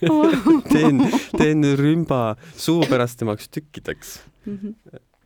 [0.72, 1.02] teen,
[1.34, 4.14] teen rümba suupärastemaks tükkideks,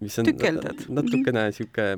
[0.01, 0.87] mis on Tükeldad.
[0.89, 1.93] natukene sihuke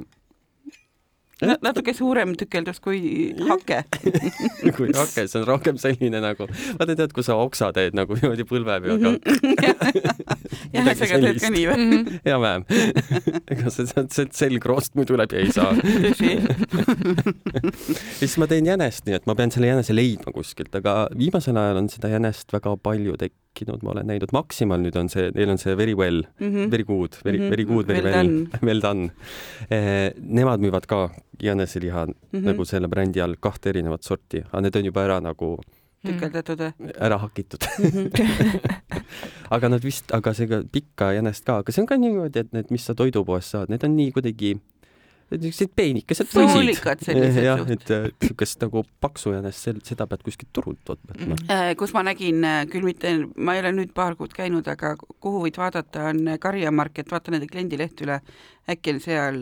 [1.45, 3.01] natuke suurem tükeldus kui
[3.37, 3.83] hake.
[4.77, 8.47] kui hake, see on rohkem selline nagu, vaata tead, kui sa oksa teed nagu niimoodi
[8.49, 9.19] põlve peaga mm.
[10.77, 11.77] jah, sa ka teed ka nii või?
[11.85, 12.17] Mhm.
[12.31, 12.65] enam-vähem.
[13.53, 15.75] ega see, see selgroost muidu läbi ei saa.
[15.77, 16.33] tõsi.
[17.61, 21.61] ja siis ma teen jänest, nii et ma pean selle jänese leidma kuskilt, aga viimasel
[21.61, 23.46] ajal on seda jänest väga palju tekkinud,
[23.83, 27.39] ma olen näinud, Maximal nüüd on see, neil on see Very Well, Very Good, Very,
[27.39, 27.51] Mhm.
[27.51, 29.11] Very Good, Very Well Well, Well Done.
[30.21, 31.11] Nemad müüvad ka
[31.43, 32.45] jäneseliha Mhm.
[32.45, 35.57] nagu selle brändi all kahte erinevat sorti, aga need on juba ära nagu
[36.07, 36.93] tükeldatud või?
[37.01, 37.65] ära hakitud.
[39.51, 42.53] aga nad vist, aga see ka pikka jänest ka, aga see on ka niimoodi, et
[42.55, 44.57] need, mis sa toidupoest saad, need on nii kuidagi
[45.31, 47.71] niisugused peenikesed Soolikad sellised jah, suht.
[47.75, 51.39] et äh, niisugust nagu paksu jänest, seda pead kuskilt turult võtma.
[51.51, 55.43] Äh, kus ma nägin, küll mitte, ma ei ole nüüd paar kuud käinud, aga kuhu
[55.47, 58.21] võid vaadata, on Karjamarket, vaata nende kliendileht üle.
[58.71, 59.37] äkki on seal,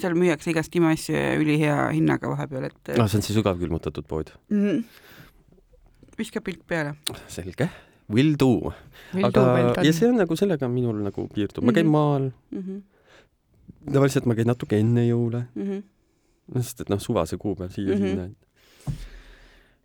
[0.00, 4.30] seal müüakse igast imeasju ülihea hinnaga vahepeal, et no see on see sügavkülmutatud pood.
[4.48, 4.84] mm,
[6.18, 6.94] viska pilk peale.
[7.28, 7.68] selge,
[8.08, 8.72] will do.
[9.22, 9.44] aga,
[9.84, 11.92] ja see on nagu sellega minul nagu piirdub, ma käin Mhm.
[11.92, 12.80] maal, Mm -hmm.
[13.86, 16.62] Tavaliselt ma käin natuke enne jõule, Mm -hmm.
[16.62, 17.74] sest et noh, suvase kuupäev Mhm.
[17.74, 18.34] siia-sinna mm.
[18.34, 18.92] -hmm.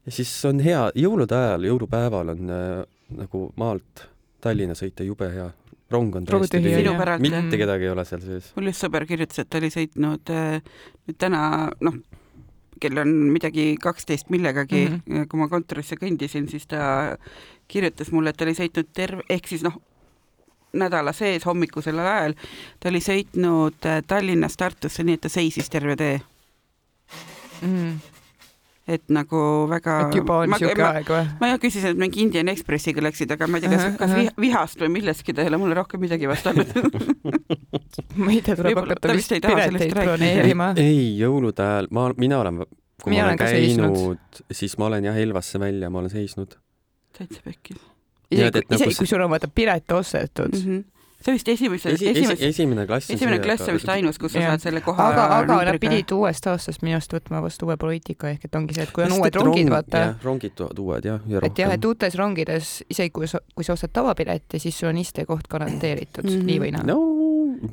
[0.06, 4.08] ja siis on hea, jõulude ajal, jõulupäeval on äh, nagu maalt
[4.42, 5.52] Tallinna sõita jube hea.
[5.90, 6.84] rong on täiesti tühi,
[7.20, 8.52] mitte kedagi ei ole seal sees.
[8.56, 10.62] mul just sõber kirjutas, et ta oli sõitnud äh,
[11.08, 11.94] nüüd täna, noh,
[12.82, 15.02] kell on midagi kaksteist millegagi mm.
[15.08, 15.28] -hmm.
[15.28, 17.18] kui ma kontorisse kõndisin, siis ta
[17.68, 19.80] kirjutas mulle, et ta oli sõitnud terve, ehk siis noh,
[20.74, 22.34] nädala sees hommikusel ajal
[22.80, 26.20] ta oli sõitnud äh, Tallinnast Tartusse, nii et ta seisis terve tee,
[28.88, 31.26] et nagu väga et juba on ma, siuke aeg või?
[31.42, 34.14] ma jah küsisin, et mingi Indian Expressiga läksid, aga ma ei tea, kas Ahah,, kas
[34.14, 34.22] ahah.
[34.22, 36.72] vi- vihast või millestki ta ei ole mulle rohkem midagi vastanud.
[38.22, 40.72] ma ei tea, tuleb hakata ta vist pileteid broneerima.
[40.80, 42.64] ei, jõulude ajal ma, mina olen,
[43.04, 46.56] kui Mina ma olen käinud, siis ma olen jah Elvasse välja, ma olen seisnud.
[47.18, 47.82] täitsa pekkis
[48.32, 50.64] Isegi et, nagu isegi see- kui sul on vaata pilet ostetud mm.
[50.68, 50.84] -hmm.
[51.26, 53.10] see vist esimese esi, esi, esimese, esimene klass.
[53.10, 56.48] esimene klass on vist ainus, kus sa saad selle koha aga, aga nad pidid uuest
[56.48, 59.22] aastast minu arust võtma vastu uue poliitika ehk et ongi see, et kui on Sest
[59.22, 61.86] uued rongid, rong- vaata, rongid tulevad uued jah, ja et jah, et.
[61.86, 66.30] uutes rongides, isegi kui sa, kui sa ostad tavapileti, siis sul on istekoht garanteeritud mm,
[66.30, 66.40] Mhm.
[66.42, 66.46] -hmm.
[66.46, 66.98] nii või naa no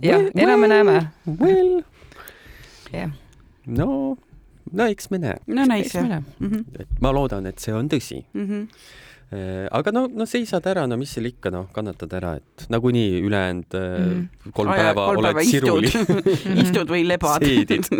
[0.02, 1.06] jah, elame-näeme.
[1.40, 1.82] Well,
[2.92, 3.10] jah,
[3.66, 4.16] no,
[4.72, 5.36] no eks me näe.
[5.46, 6.22] no me jah
[6.78, 8.24] et ma loodan, et see on tõsi.
[8.34, 8.46] mm.
[8.48, 8.68] -hmm.
[9.70, 13.78] Aga no, no seisad ära, no mis seal ikka, noh, kannatad ära, et nagunii ülejäänud
[13.80, 14.52] mm.
[14.56, 15.92] kolm päeva oled siruli.
[16.64, 17.88] istud või lebad Seedid.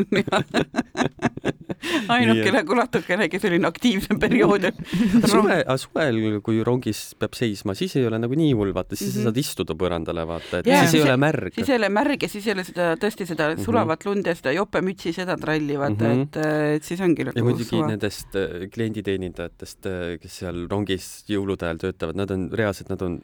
[2.08, 4.78] ainuke Nii, nagu natukenegi selline aktiivsem periood on.
[5.32, 9.14] suve, suvel, kui rongis peab seisma, siis ei ole nagu nii hull, vaata, siis mm.
[9.14, 9.24] -hmm.
[9.24, 11.54] sa saad istuda põrandale, vaata, et yeah, siis ei ole märg.
[11.58, 13.64] siis ei ole märg ja siis ei ole seda tõesti seda Mhm.
[13.64, 16.10] sulavat lund ja seda jopemütsi, seda tralli vaata mm.
[16.10, 16.22] -hmm.
[16.22, 17.88] et, et siis ongi ja nagu muidugi suva.
[17.88, 19.88] nendest äh, klienditeenindajatest,
[20.22, 23.20] kes seal rongis jõulude ajal töötavad, nad on reaalselt, nad on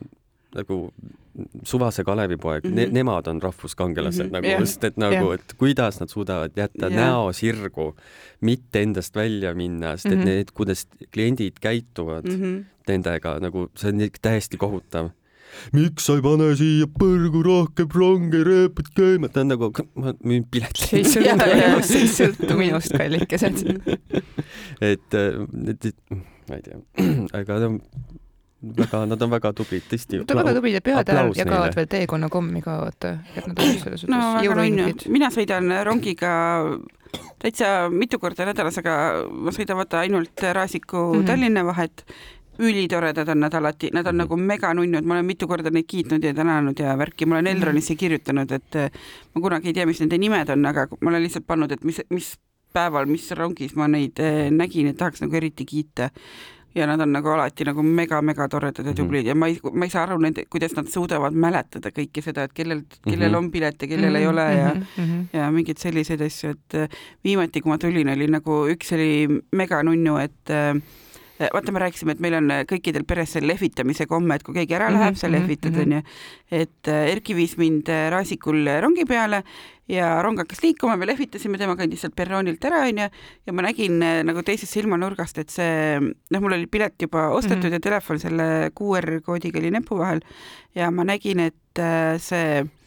[0.54, 0.76] nagu
[1.62, 2.74] suvase Kalevipoeg mm, -hmm.
[2.74, 2.94] ne, Mhm.
[2.94, 4.32] nemad on rahvuskangelased mm -hmm.
[4.32, 5.34] nagu jah, just, et nagu jah.
[5.34, 6.96] et kuidas nad suudavad jätta Jah.
[6.96, 7.94] näo sirgu,
[8.40, 10.24] mitte endast välja minna, sest et Mhm.
[10.24, 12.42] need, kuidas kliendid käituvad mm mm.
[12.42, 12.58] -hmm.
[12.58, 12.64] -hmm.
[12.88, 15.10] nendega nagu see on täiesti kohutav.
[15.72, 20.44] miks sa ei pane siia põrgu rohkem ronge, rööpad käima, ta on nagu, ma müün
[20.50, 21.06] pileteid.
[21.82, 23.58] see ei sõltu minust, kallikesed.
[24.92, 25.96] et, et, et
[26.50, 26.78] ma ei tea,
[27.40, 27.70] aga no,
[28.80, 30.18] väga, nad on väga tublid, tõesti.
[30.20, 31.76] Nad on väga tublid ja pühade ajal aplaus jagavad neile.
[31.78, 36.32] veel teekonnakommi ka vaata, et nad on selles no suhtes nunnu jõuluingid., mina sõidan rongiga
[37.42, 38.98] täitsa mitu korda nädalas, aga
[39.32, 41.16] ma sõidan vaata ainult Raasiku mm.
[41.20, 41.26] -hmm.
[41.32, 42.04] Tallinna vahet.
[42.60, 44.18] ülitoredad on nad alati, nad on Mhm.
[44.20, 47.62] nagu meganunnud, ma olen mitu korda neid kiitnud ja tänanud ja värki, ma olen Mhm.
[47.62, 48.74] Elronisse kirjutanud, et
[49.34, 52.00] ma kunagi ei tea, mis nende nimed on, aga ma olen lihtsalt pannud, et mis,
[52.10, 52.36] mis
[52.72, 56.10] päeval, mis rongis ma neid eh, nägin, et tahaks nagu eriti kiita
[56.74, 58.96] ja nad on nagu alati nagu mega-mega toredad ja Mhm.
[59.00, 62.44] tublid ja ma ei, ma ei saa aru nende, kuidas nad suudavad mäletada kõike seda,
[62.46, 63.38] et kellel, kellel Mhm.
[63.40, 64.70] on pilet ja kellel ei ole ja
[65.32, 66.88] ja mingeid selliseid asju, et äh,
[67.24, 70.78] viimati, kui ma tulin, oli nagu üks oli meganunnu, et äh,
[71.40, 74.90] vaata, me rääkisime, et meil on kõikidel peres see lehvitamise komme, et kui keegi ära
[74.90, 75.80] Mhm, läheb, sa mhm, lehvitad, mhm.
[75.80, 76.02] onju.
[76.52, 79.42] et Erki viis mind Raasikul rongi peale
[79.90, 83.10] ja rong hakkas liikuma, me lehvitasime, tema kõndis sealt perroonilt ära, onju,
[83.46, 87.64] ja ma nägin äh, nagu teisest silmanurgast, et see, noh, mul oli pilet juba ostetud
[87.64, 87.78] mm -hmm.
[87.78, 90.20] ja telefon selle QR koodiga oli näpu vahel
[90.74, 92.79] ja ma nägin, et äh, see Eh,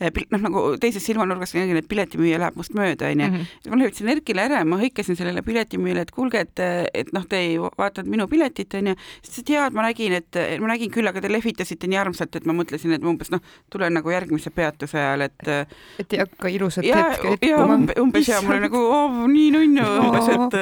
[0.00, 3.28] noh, nagu teisest silmanurgast nägin, et piletimüüja läheb must mööda, onju.
[3.30, 3.70] Mhm.
[3.72, 7.56] ma lehvitasin Erkile ära ma hõikasin sellele piletimüüjale, et kuulge, et, et noh, te ei
[7.58, 8.96] vaadanud minu piletit, onju.
[9.22, 11.90] siis ta ütles, et jaa, et ma nägin, et ma nägin küll, aga te lehvitasite
[11.90, 15.48] nii armsalt, et ma mõtlesin, et ma umbes noh, tulen nagu järgmise peatuse ajal, et
[16.02, 17.78] et ei hakka ilusat hetke etkuma.
[17.78, 20.60] umbes, umbes ja mul oli nagu oh, nii nunnu umbes, et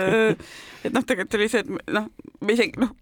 [0.84, 2.08] et noh, tegelikult oli see, et noh,
[2.44, 2.92] ma isegi noh,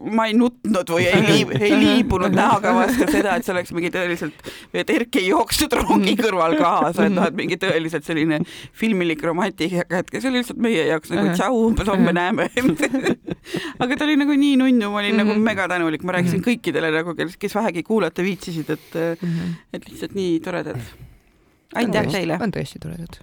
[0.00, 3.90] ma ei nutnud või ei liib, ei liibunud näoga vastu seda, et see oleks mingi
[3.92, 8.40] tõeliselt, et Erki ei jooksnud rongi kõrval kaasa, et noh, et mingi tõeliselt selline
[8.76, 12.48] filmilik romantika hetk ja see oli lihtsalt meie jaoks nagu tšau, umbes homme näeme
[13.82, 17.14] aga ta oli nagu nii nunnu, ma olin nagu mega tänulik, ma rääkisin kõikidele nagu,
[17.18, 18.98] kes, kes vähegi kuulata viitsisid, et
[19.76, 20.80] et lihtsalt nii toredad.
[21.76, 22.40] aitäh teile!
[22.40, 23.20] on tõesti toredad.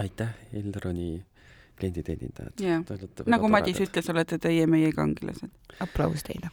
[0.00, 1.20] aitäh, Eldroni
[1.78, 3.26] klienditeenindajad.
[3.30, 5.50] nagu Madis ütles, olete teie meie kangelased.
[5.84, 6.50] aplaus teile.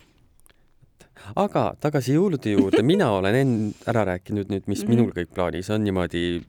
[1.36, 4.96] aga tagasi jõulude juurde, mina olen enne ära rääkinud nüüd, mis mm -hmm.
[4.96, 6.42] minul kõik plaanis on niimoodi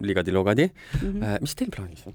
[0.00, 1.20] ligadi-logadi mm.
[1.20, 1.40] -hmm.
[1.40, 2.14] mis teil plaanis on?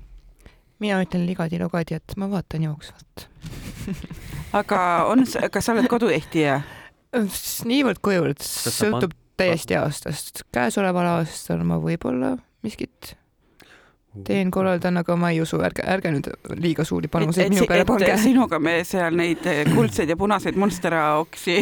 [0.79, 3.29] mina ütlen ligadi-logadi, et ma vaatan jooksvalt
[4.61, 6.61] aga on, kas sa oled koduehtija?
[7.65, 10.43] niivõrd-kuivõrd, sõltub täiesti aastast.
[10.51, 13.15] käesoleval aastal ma võib-olla miskit
[14.27, 16.29] teen, korraldan, aga ma ei usu, ärge, ärge nüüd
[16.61, 18.13] liiga suuri panuseid minu peale pange.
[18.21, 21.59] sinuga me seal neid kuldseid ja punaseid Monstera-oksi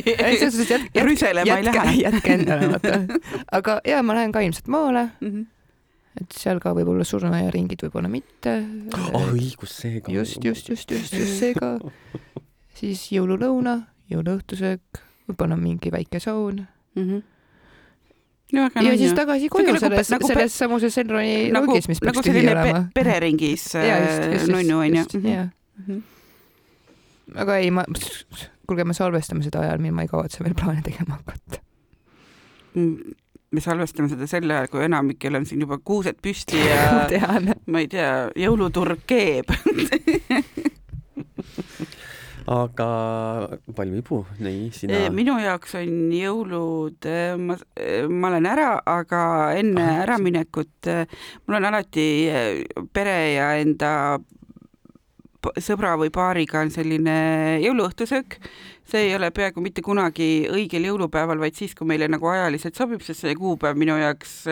[1.07, 1.97] rüselema ei lähe.
[2.03, 3.19] jätke endale, vaata.
[3.59, 5.27] aga ja ma lähen ka ilmselt maale mm.
[5.31, 5.45] -hmm.
[6.21, 8.57] et seal ka võib-olla surnuaiaringid, võib-olla mitte.
[9.13, 10.11] oh õigus, see ka.
[10.11, 11.77] just, just, just, just, just see ka.
[12.75, 13.79] siis jõululõuna,
[14.11, 16.65] jõuluõhtusöök, võib-olla mingi väike saun
[16.95, 17.07] mm.
[17.07, 17.23] -hmm
[18.53, 22.13] ja, ja siis tagasi koju nagu, selles nagu, selles samuses Elroni nagu, rongis, mis peaks
[22.13, 22.99] nagu tühi olema pe.
[22.99, 23.67] pereringis
[24.53, 25.05] nunnu onju.
[25.75, 26.01] Mhm.
[27.41, 27.83] aga ei, ma,
[28.67, 31.61] kuulge, me salvestame seda ajal, mil ma ei kavatse veel plaane tegema hakata.
[32.75, 33.15] Mm,
[33.55, 36.59] me salvestame seda sel ajal, kui enamikel on siin juba kuused püsti
[37.15, 38.11] ja ma, ma ei tea,
[38.45, 39.51] jõuluturg keeb
[42.51, 42.87] aga
[43.75, 45.01] palju vibu, nii sina?
[45.13, 47.09] minu jaoks on jõulud,
[47.41, 47.57] ma,
[48.09, 49.21] ma olen ära, aga
[49.57, 50.91] enne ah, äraminekut
[51.47, 52.07] mul on alati
[52.93, 53.91] pere ja enda
[55.61, 57.15] sõbra või paariga on selline
[57.63, 58.37] jõuluõhtusöök.
[58.85, 63.01] see ei ole peaaegu mitte kunagi õigel jõulupäeval, vaid siis, kui meile nagu ajaliselt sobib,
[63.01, 64.45] sest see kuupäev minu jaoks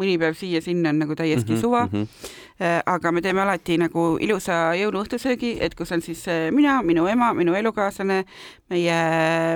[0.00, 2.06] mõni päev siia-sinna on nagu täiesti mm -hmm, suva mm.
[2.06, 2.82] -hmm.
[2.86, 7.32] aga me teeme alati nagu ilusa jõuluõhtusöögi, et kus on siis äh, mina, minu ema,
[7.34, 8.24] minu elukaaslane,
[8.70, 8.98] meie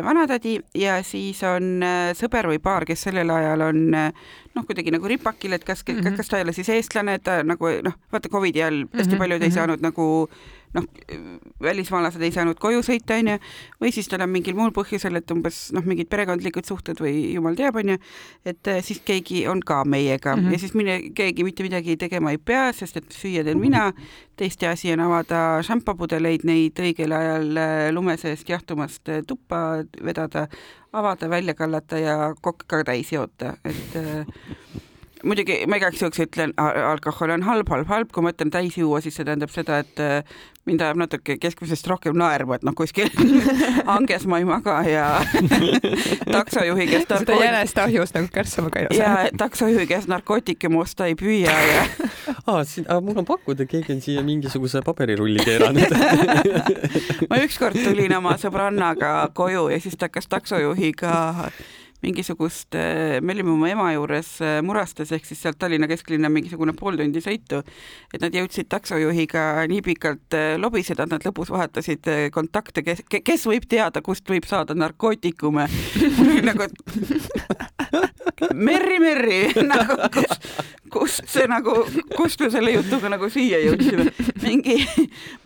[0.04, 3.94] vanatädi ja siis on äh, sõber või paar, kes sellel ajal on
[4.54, 6.16] noh, kuidagi nagu ripakil, et kas mm, -hmm.
[6.16, 9.14] kas ta ei ole siis eestlane, et ta nagu noh, vaata Covidi ajal hästi mm
[9.14, 9.54] -hmm, paljud ei mhm.
[9.54, 10.28] saanud nagu
[10.74, 10.84] noh,
[11.62, 13.38] välismaalased ei saanud koju sõita, onju,
[13.82, 17.54] või siis tal on mingil muul põhjusel, et umbes noh, mingid perekondlikud suhted või jumal
[17.58, 17.96] teab, onju,
[18.44, 20.52] et siis keegi on ka meiega mm -hmm.
[20.52, 23.92] ja siis mine, keegi mitte midagi tegema ei pea, sest et süüa teen mina,
[24.36, 30.48] teiste asi on avada šampapudeleid, neid õigel ajal äh, lume seest jahtumast äh, tuppa vedada,
[30.94, 34.26] avada, välja kallata ja kokk ka täis joota, et äh,
[35.24, 39.00] muidugi ma igaks juhuks ütlen, alkohol on halb, halb, halb, kui ma ütlen täis juua,
[39.04, 40.36] siis see tähendab seda, et äh,
[40.68, 43.10] mind ajab natuke keskmisest rohkem naerma, et noh, kuskil
[43.90, 45.06] hanges ma ei maga ja
[46.36, 47.26] taksojuhi käest narkoot...
[47.26, 49.02] seda jänest ahjus nagu kärssama ka ei osa.
[49.02, 51.84] ja taksojuhi käest narkootikume osta ei püüa ja
[52.50, 55.96] aa, siin, mul on pakkuda, keegi on siia mingisuguse paberirulli keeranud
[57.30, 61.14] ma ükskord tulin oma sõbrannaga koju ja siis ta hakkas taksojuhiga
[62.04, 66.74] mingisugust, eh, me olime oma ema juures eh, Murastes ehk siis sealt Tallinna kesklinna mingisugune
[66.76, 67.62] pool tundi sõitu,
[68.12, 73.46] et nad jõudsid taksojuhiga nii pikalt eh, lobiseda, et nad lõpus vahetasid kontakte, kes, kes
[73.50, 75.68] võib teada, kust võib saada narkootikume.
[76.48, 76.68] Nagu
[78.54, 79.40] Merri, Merri
[79.72, 80.38] nagu kus,
[80.90, 81.74] kust see nagu,
[82.16, 84.10] kust me selle jutuga nagu siia jõudsime.
[84.44, 84.78] mingi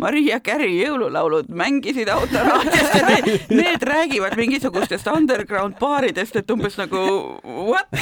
[0.03, 7.03] Maria Carey jõululaulud mängisid autoraadios ja need, need räägivad mingisugustest underground baaridest, et umbes nagu
[7.45, 7.89] what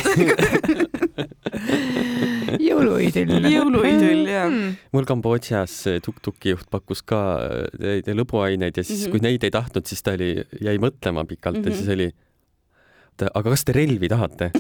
[2.66, 3.48] jõuluidüll.
[3.50, 4.76] jõuluidüll, jah mm..
[4.94, 9.10] mul Kambodžas tuk-tuki juht pakkus ka äh, lõbuaineid ja siis mm, -hmm.
[9.16, 11.70] kui neid ei tahtnud, siis ta oli, jäi mõtlema pikalt mm -hmm.
[11.70, 12.10] ja siis oli
[13.16, 14.50] et aga kas te relvi tahate?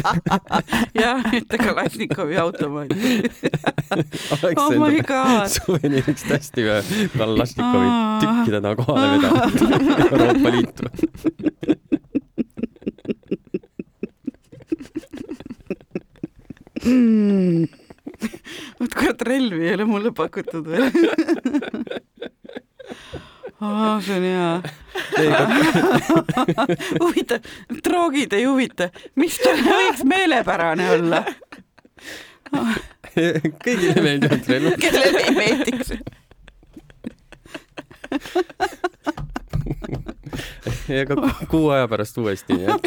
[1.00, 2.92] Jah, ütle Kalašnikovi automaat
[4.60, 5.48] oh my god.
[5.54, 7.88] suveniiriks tõesti ühe Kalašnikovi
[8.24, 9.56] tükkidena kohale vedanud
[10.12, 10.84] Euroopa Liitu.
[18.82, 20.90] Vot kurat, relvi ei ole mulle pakutud veel.
[24.00, 24.62] See on hea.
[27.02, 27.44] huvitav,
[27.84, 28.88] droogid ei huvita,
[29.20, 31.22] mis tal võiks meelepärane olla,
[33.62, 34.78] kõigile meeldivad relvad.
[34.84, 35.94] kellele ei meeldiks.
[41.08, 41.14] ka
[41.50, 42.84] kuu aja pärast uuesti, nii et,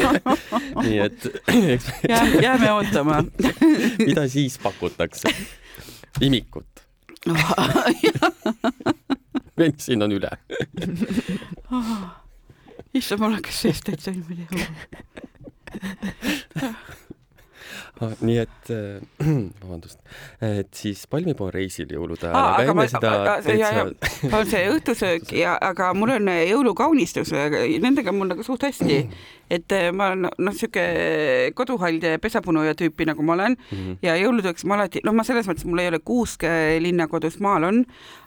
[0.82, 1.28] nii et
[1.76, 3.22] eks jääme, jääme ootama.
[4.02, 5.32] mida siis pakutakse?
[6.20, 6.84] imikut.
[9.56, 10.30] bensiin on üle.
[12.96, 14.46] issand, mul hakkas sees täitsa niimoodi
[18.20, 19.00] nii et äh,,
[19.62, 19.98] vabandust,
[20.44, 24.40] et siis palmipuu reisil jõulude ajal, aga enne ma- seda aga- teed ja- ja- sa
[24.42, 27.32] on see õhtusöök ja, aga mul on jõulukaunistus,
[27.80, 28.98] nendega on mul nagu suht hästi,
[29.56, 30.84] et ma olen noh, sihuke
[31.56, 33.96] koduhalde pesapunuja tüüpi, nagu ma olen Mhm.
[34.04, 36.52] ja jõuludeks ma alati, noh, ma selles mõttes, mul ei ole kuuske
[36.84, 37.82] linnakodus, maal on,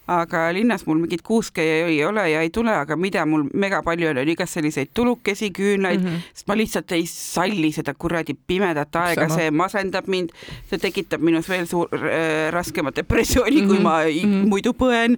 [0.09, 4.09] aga linnas mul mingit kuuske ei ole ja ei tule, aga mida mul mega palju
[4.11, 6.07] on, on igast selliseid tulukesi, küünlaid mm.
[6.07, 6.29] -hmm.
[6.33, 10.33] sest ma lihtsalt ei salli seda kuradi pimedat aega, see masendab mind,
[10.69, 13.67] see tekitab minus veel suur äh, raskemat depressiooni mm, -hmm.
[13.67, 13.83] kui Mhm.
[13.83, 14.43] ma mm.
[14.43, 14.47] -hmm.
[14.47, 15.17] muidu põen.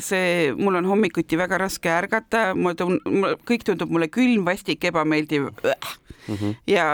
[0.00, 3.00] see, mul on hommikuti väga raske ärgata, ma tun-,
[3.44, 5.50] kõik tundub mulle külm, vastik, ebameeldiv
[6.28, 6.54] Mhm.
[6.66, 6.84] ja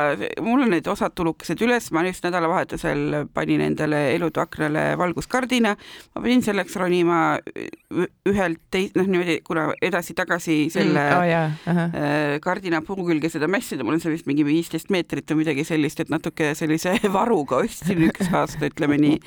[0.43, 5.77] mul on need osad tulukesed üles, ma just nädalavahetusel panin endale elutu aknale valguskardina,
[6.15, 7.21] ma pidin selleks ronima
[8.27, 11.17] ühelt teist, noh niimoodi, kuna edasi-tagasi selle mm,.
[11.17, 11.97] Oh, jaa, ahah.
[11.97, 15.67] äh, kardina puu külge seda mässida, mul on see vist mingi viisteist meetrit või midagi
[15.69, 19.21] sellist, et natuke sellise varuga ostsin üks aasta, ütleme nii.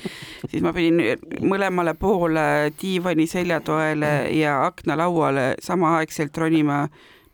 [0.48, 1.00] siis ma pidin
[1.42, 6.84] mõlemale poole diivani seljatoele ja aknalauale samaaegselt ronima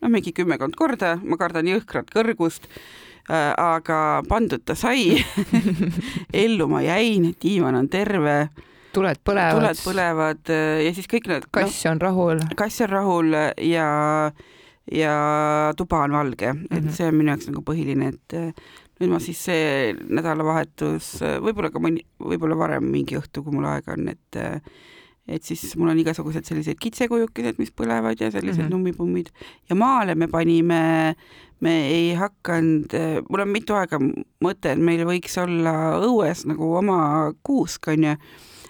[0.03, 2.69] no mingi kümmekond korda, ma kardan jõhkrat kõrgust
[3.31, 5.17] äh, aga pandud ta sai.
[6.45, 8.49] ellu ma jäin, diivan on terve,
[8.97, 9.59] tuled põlevad.
[9.61, 12.41] tuled põlevad äh, ja siis kõik need noh, kass on rahul.
[12.57, 13.87] kass on rahul ja,
[14.93, 15.15] ja
[15.77, 16.91] tuba on valge, et Mhm.
[16.97, 21.81] see on minu jaoks nagu põhiline, et äh, nüüd ma siis see nädalavahetus, võib-olla ka
[21.85, 24.61] mõni, võib-olla varem mingi õhtu, kui mul aega on, et äh,
[25.29, 28.67] et siis mul on igasugused sellised kitsekujukesed, mis põlevad ja sellised mm.
[28.67, 28.71] -hmm.
[28.71, 29.31] nummipummid
[29.71, 31.17] ja maale me panime,
[31.61, 32.93] me ei hakanud,
[33.31, 33.99] mul on mitu aega
[34.45, 38.17] mõte, et meil võiks olla õues nagu oma kuusk onju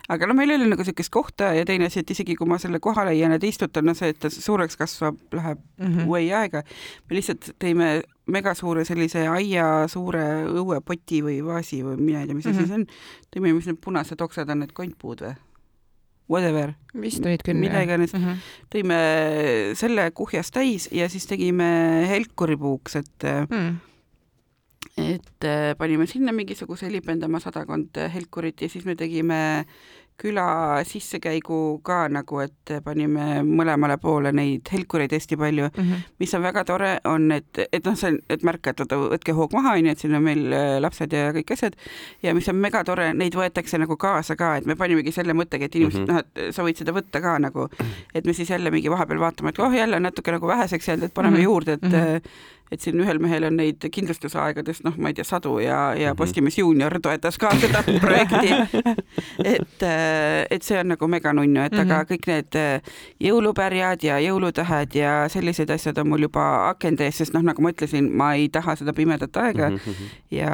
[0.08, 2.58] aga no meil ei ole nagu niisugust kohta ja teine asi, et isegi kui ma
[2.62, 6.06] selle koha leian ja ta istutan, no see, et ta suureks kasvab, läheb Mhm.
[6.06, 6.62] way aega.
[7.10, 12.46] me lihtsalt tõime megasuure sellise aia suure õuepoti või vaasi või mina ei tea, mis
[12.46, 12.66] asi Mhm.
[12.66, 12.86] see on.
[13.34, 15.34] tõime, mis need punased oksad on, need kontpuud või?
[16.30, 17.58] Whatever, vist olid küll.
[17.60, 18.24] mida iganes, mm.
[18.24, 18.38] -hmm.
[18.74, 19.00] tõime
[19.78, 23.76] selle kuhjast täis ja siis tegime helkuripuuks, et Mm.
[24.96, 29.66] et äh, panime sinna mingisuguse libendama sadakond helkurit ja siis me tegime
[30.20, 36.02] küla sissekäigu ka nagu, et panime mõlemale poole neid helkureid hästi palju, Mm -hmm.
[36.18, 39.32] mis on väga tore, on, et, et noh, see on, et märka, et oota, võtke
[39.32, 41.76] hoog maha, onju, et siin on meil äh, lapsed ja kõik asjad
[42.22, 45.74] ja mis on megatore, neid võetakse nagu kaasa ka, et me panimegi selle mõttega, et
[45.74, 46.06] inimesed mm.
[46.06, 46.12] -hmm.
[46.12, 47.68] noh, et sa võid seda võtta ka nagu,
[48.14, 51.04] et me siis jälle mingi vahepeal vaatame, et oh jälle on natuke nagu väheseks jäänud,
[51.04, 51.40] et paneme mm.
[51.40, 51.44] -hmm.
[51.44, 51.90] juurde, et mm.
[51.90, 56.12] -hmm et siin ühel mehel on neid kindlustusaegadest, noh, ma ei tea, sadu ja, ja
[56.12, 56.16] Mhm.
[56.16, 58.50] Postimees Juunior toetas ka seda projekti.
[59.44, 59.82] et,
[60.50, 61.82] et see on nagu meganunnu, et mm -hmm.
[61.82, 62.06] aga Mhm.
[62.12, 62.80] kõik need äh,
[63.20, 67.70] jõulupärjad ja jõulutähed ja sellised asjad on mul juba akende ees, sest noh, nagu ma
[67.70, 69.76] ütlesin, ma ei taha seda pimedat aega mm.
[69.76, 70.08] -hmm.
[70.30, 70.50] ja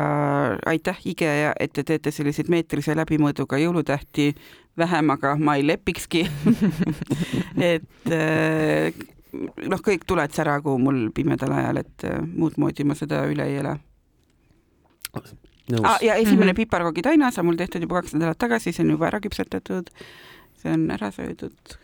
[0.67, 4.35] aitäh, IKEA, et te teete selliseid meetrise läbimõõduga jõulutähti
[4.79, 6.29] vähem, aga ma ei lepikski.
[7.57, 8.93] et äh,
[9.33, 13.61] noh, kõik tuled säragu mul pimedal ajal, et äh, muud moodi ma seda üle ei
[13.63, 13.77] ela
[15.13, 15.99] ah,.
[16.03, 16.49] ja esimene mm.
[16.51, 16.57] -hmm.
[16.65, 19.91] piparkoogitainas on mul tehtud juba kaks nädalat tagasi, see on juba ära küpsetatud.
[20.63, 21.79] see on ära söödud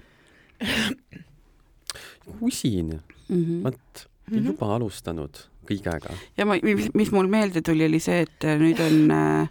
[2.41, 3.45] usin, mm.
[3.45, 3.63] -hmm.
[3.65, 4.51] vot, Mhm.
[4.53, 6.15] juba alustanud kõigega.
[6.37, 9.49] ja ma, mis, mis mul meelde tuli, oli see, et nüüd on äh,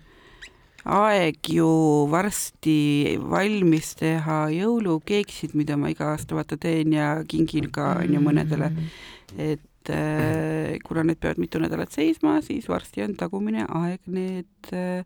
[0.88, 1.70] aeg ju
[2.12, 8.72] varsti valmis teha jõulukeeksid, mida ma iga aasta vaata teen ja kingin ka onju mõnedele,
[9.38, 15.04] et äh, kuna need peavad mitu nädalat seisma, siis varsti on tagumine aeg need äh,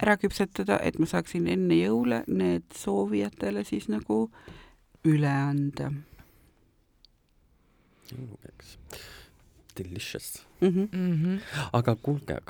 [0.00, 4.22] ära küpsetada, et ma saaksin enne jõule need soovijatele siis nagu
[5.04, 5.90] üle anda
[8.10, 8.78] jõulukeeks.
[9.76, 10.46] Delicious.
[10.60, 10.68] mm.
[10.68, 10.88] -hmm.
[10.92, 11.12] mm.
[11.24, 11.40] -hmm.
[11.72, 12.40] aga kuulge,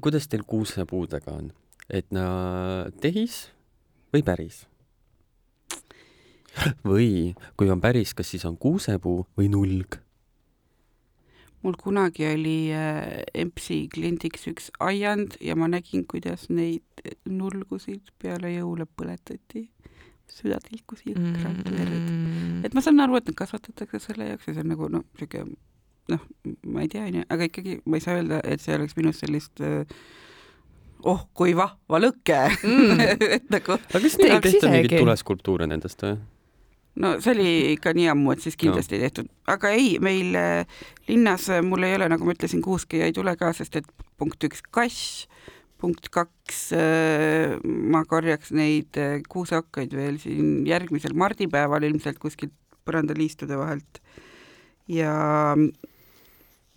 [0.00, 1.52] kuidas teil kuusepuudega on?
[1.90, 2.26] Et na
[3.02, 3.46] tehis
[4.14, 4.64] või päris?
[6.88, 10.00] või kui on päris, kas siis on kuusepuu või nulg?
[11.66, 18.52] mul kunagi oli äh, EMS-i kliendiks üks aiand ja ma nägin, kuidas neid nulgusid peale
[18.54, 19.64] jõule põletati.
[20.30, 22.06] süda tilkus jõhkralt verd.
[22.10, 22.62] mm.
[22.66, 25.56] et ma saan aru, et nad kasvatatakse selle jaoks ja see on nagu noh, niisugune
[26.10, 26.22] noh,
[26.66, 29.62] ma ei tea, onju, aga ikkagi ma ei saa öelda, et see oleks minus sellist
[29.62, 29.86] äh,
[31.04, 33.00] oh kui vahva lõke Mm.
[33.36, 36.16] et nagu aga kas nüüd Teeks tehtud mingeid tuleskulptuure nendest või?
[37.02, 39.04] no see oli ikka nii ammu, et siis kindlasti no.
[39.04, 43.14] tehtud, aga ei, meil äh, linnas äh, mul ei ole, nagu ma ütlesin, kuuski ei
[43.16, 43.88] tule ka, sest et
[44.20, 45.26] punkt üks kass,
[45.80, 48.96] punkt kaks äh, ma korjaks neid
[49.32, 52.54] kuusehakkaid veel siin järgmisel mardipäeval ilmselt kuskilt
[52.86, 54.00] põrandaliistude vahelt.
[54.88, 55.12] ja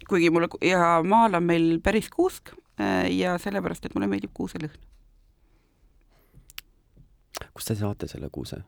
[0.09, 2.51] kuigi mulle ja maal on meil päris kuusk
[3.11, 4.75] ja sellepärast, et mulle meeldib kuuselõhn.
[7.53, 8.61] kust te saate selle kuuse?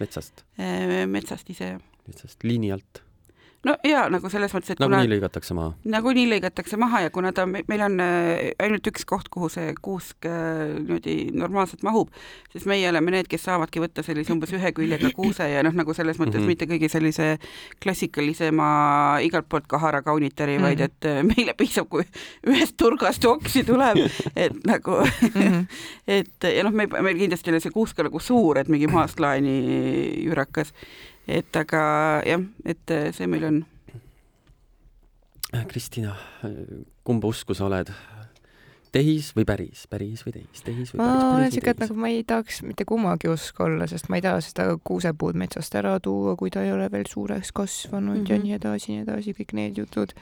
[0.00, 0.44] metsast?
[0.58, 1.74] Äh, metsast ise.
[2.06, 3.02] metsast, liini alt?
[3.66, 5.74] No ja nagu selles mõttes, et nagunii lõigatakse maha?
[5.96, 10.28] nagunii lõigatakse maha ja kuna ta, meil on äh, ainult üks koht, kuhu see kuusk
[10.28, 12.12] äh, niimoodi normaalselt mahub,
[12.52, 15.94] siis meie oleme need, kes saavadki võtta sellise umbes ühe küljega kuuse ja noh, nagu
[15.96, 16.46] selles mõttes mm.
[16.46, 16.54] -hmm.
[16.54, 17.38] mitte kõige sellise
[17.82, 18.68] klassikalisema
[19.24, 20.66] igalt poolt kahara kaunitari mm, -hmm.
[20.68, 20.84] vaid Mhm.
[20.84, 22.04] et äh, meile piisab, kui
[22.46, 23.98] ühest turgast oksi tuleb,
[24.36, 25.02] et nagu
[25.34, 25.66] Mhm.
[26.18, 29.56] et ja noh, me, meil kindlasti ei ole see kuusk nagu suur, et mingi maastlaani
[30.26, 30.72] jürakas.
[31.28, 31.82] Et aga
[32.26, 33.62] jah, et äh, see meil on.
[35.68, 36.16] Kristina,
[37.04, 37.92] kumba usku sa oled?
[38.92, 41.96] tehis või päris, päris või tehis, tehis või ma päris, olen päris siuke, et nagu
[41.96, 45.94] ma ei tahaks mitte kummagi usku olla, sest ma ei taha seda kuusepuud metsast ära
[46.04, 48.30] tuua, kui ta ei ole veel suureks kasvanud mm -hmm.
[48.30, 48.46] ja Mhm.
[48.46, 50.12] nii edasi, nii edasi, kõik need jutud.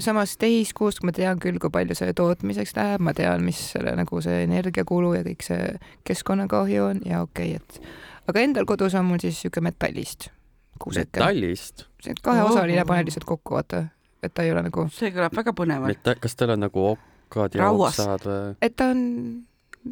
[0.00, 4.20] samas tehiskuusk ma tean küll, kui palju selle tootmiseks läheb, ma tean, mis selle nagu
[4.20, 7.80] see energiakulu ja kõik see keskkonnakahju on ja okei okay,, et
[8.28, 10.30] aga endal kodus on mul siis siuke metallist
[10.78, 11.18] kuuseke.
[11.20, 11.86] metallist?
[12.04, 13.86] see kaheosaline, paned lihtsalt kokku, vaata,
[14.22, 16.10] et ta ei ole nagu, see kõlab väga põnevalt.
[16.20, 17.98] Kas tal on nagu okkad ja Rauas.
[18.00, 18.56] oksad või?
[18.64, 19.06] et ta on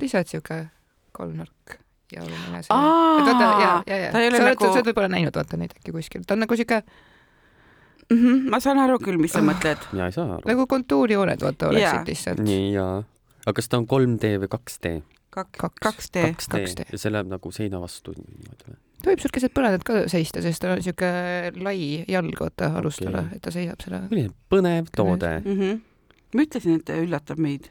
[0.00, 0.58] lihtsalt siuke
[1.16, 1.78] kolmnurk
[2.12, 2.74] ja alumine see.
[2.74, 5.12] Aa, et vaata ja, ja, ja ta ei ole sa oled nagu- sa oled võib-olla
[5.12, 8.18] näinud vaata neid äkki kuskil, ta on nagu siuke mm.
[8.18, 9.88] -hmm, ma saan aru küll, mis sa mõtled.
[9.92, 10.44] mina ei saa aru.
[10.48, 12.04] nagu kontuurijooned vaata oleksid Jaa.
[12.08, 12.44] lihtsalt.
[12.44, 13.02] nii jaa,
[13.46, 14.94] aga kas ta on 3D või 2D?
[15.32, 15.80] Kaks, Kaks.
[15.82, 16.22] kaks D.
[16.32, 16.86] 2D 2D.
[16.92, 18.76] ja see läheb nagu seina vastu niimoodi või?
[19.02, 21.08] ta võib sul keset põrandat ka seista, sest tal on siuke
[21.64, 21.78] lai
[22.08, 24.02] jalg vaata alustala okay., et ta seisab selle.
[24.10, 25.80] milline põnev toode, Mm -hmm.
[26.36, 27.66] ma ütlesin, et ta üllatab meid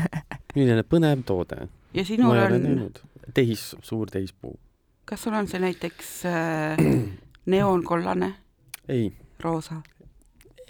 [0.56, 1.68] milline põnev toode.
[1.94, 3.00] ja ma sinul ei ole on, näinud.
[3.34, 4.54] tehis, suur tehispuu.
[5.04, 6.76] kas sul on see näiteks äh,
[7.52, 8.34] neoonkollane,
[8.88, 9.12] ei,
[9.42, 9.82] roosa,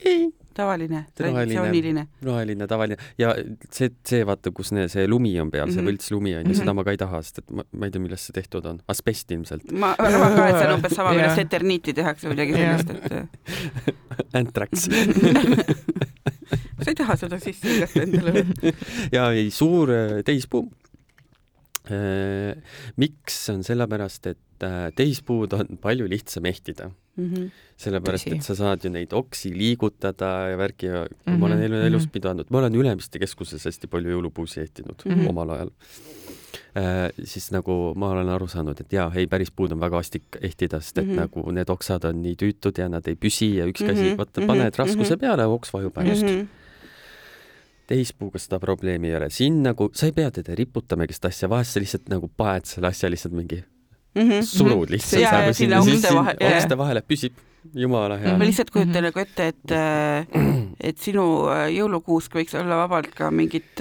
[0.04, 2.06] ei, tavaline, traditsiooniline?
[2.26, 3.34] roheline tavaline ja
[3.70, 5.74] see, see vaata, kus ne, see lumi on peal mm, -hmm.
[5.74, 5.90] see Mhm.
[5.90, 6.52] võltslumi on ju mm.
[6.52, 6.58] -hmm.
[6.58, 8.80] seda ma ka ei taha, sest et ma, ma ei tea, millest see tehtud on,
[8.88, 9.70] asbest ilmselt.
[9.72, 13.12] ma arvan ka, et see on umbes sama, millest eterniiti tehakse või midagi sellist, et
[13.12, 13.26] äh,
[14.40, 14.88] Antrax.
[16.82, 18.74] sa ei taha seda sisse igast endale võtta.
[19.12, 20.66] ja ei, suur äh, tehispuu.
[22.98, 27.50] miks, on sellepärast, et äh, tehispuud on palju lihtsam ehtida, Mhm.
[27.76, 28.34] sellepärast Tõsi.
[28.36, 31.74] et sa saad ju neid oksi liigutada ja värki ja kui Mhm, ma olen elu,
[31.86, 32.10] elus mhm.
[32.12, 35.20] pidanud, ma olen Ülemiste keskuses hästi palju jõulupuusi ehtinud mm Mhm.
[35.20, 35.28] -hmm.
[35.28, 35.70] omal ajal
[36.76, 37.10] äh,.
[37.24, 40.80] siis nagu ma olen aru saanud, et jaa, ei päris puud on väga vastik ehtida,
[40.80, 41.18] sest et mm Mhm.
[41.18, 41.20] -hmm.
[41.40, 44.12] nagu need oksad on nii tüütud ja nad ei püsi ja üks käsi mm, Mhm,
[44.12, 44.16] -hmm.
[44.18, 45.20] vaata mhm, paned raskuse mhm.
[45.20, 46.28] peale, oks vajub just mm.
[46.28, 46.48] -hmm Mhm.
[47.86, 51.72] tehispuuga seda probleemi ei ole, siin nagu sa ei pea teda riputama seda asja, vahest
[51.72, 53.64] sa lihtsalt nagu paned selle asja lihtsalt mingi
[54.16, 54.42] Mhm.
[54.48, 57.34] surud lihtsalt Jaa, nagu ja sinna sinna ukste sisse, vahe- jaa, ukste vahele püsib,
[57.74, 59.72] jumala hea ma lihtsalt kujutan nagu ette, et
[60.86, 63.80] et sinu äh, jõulukuusk võiks olla vabalt ka mingit,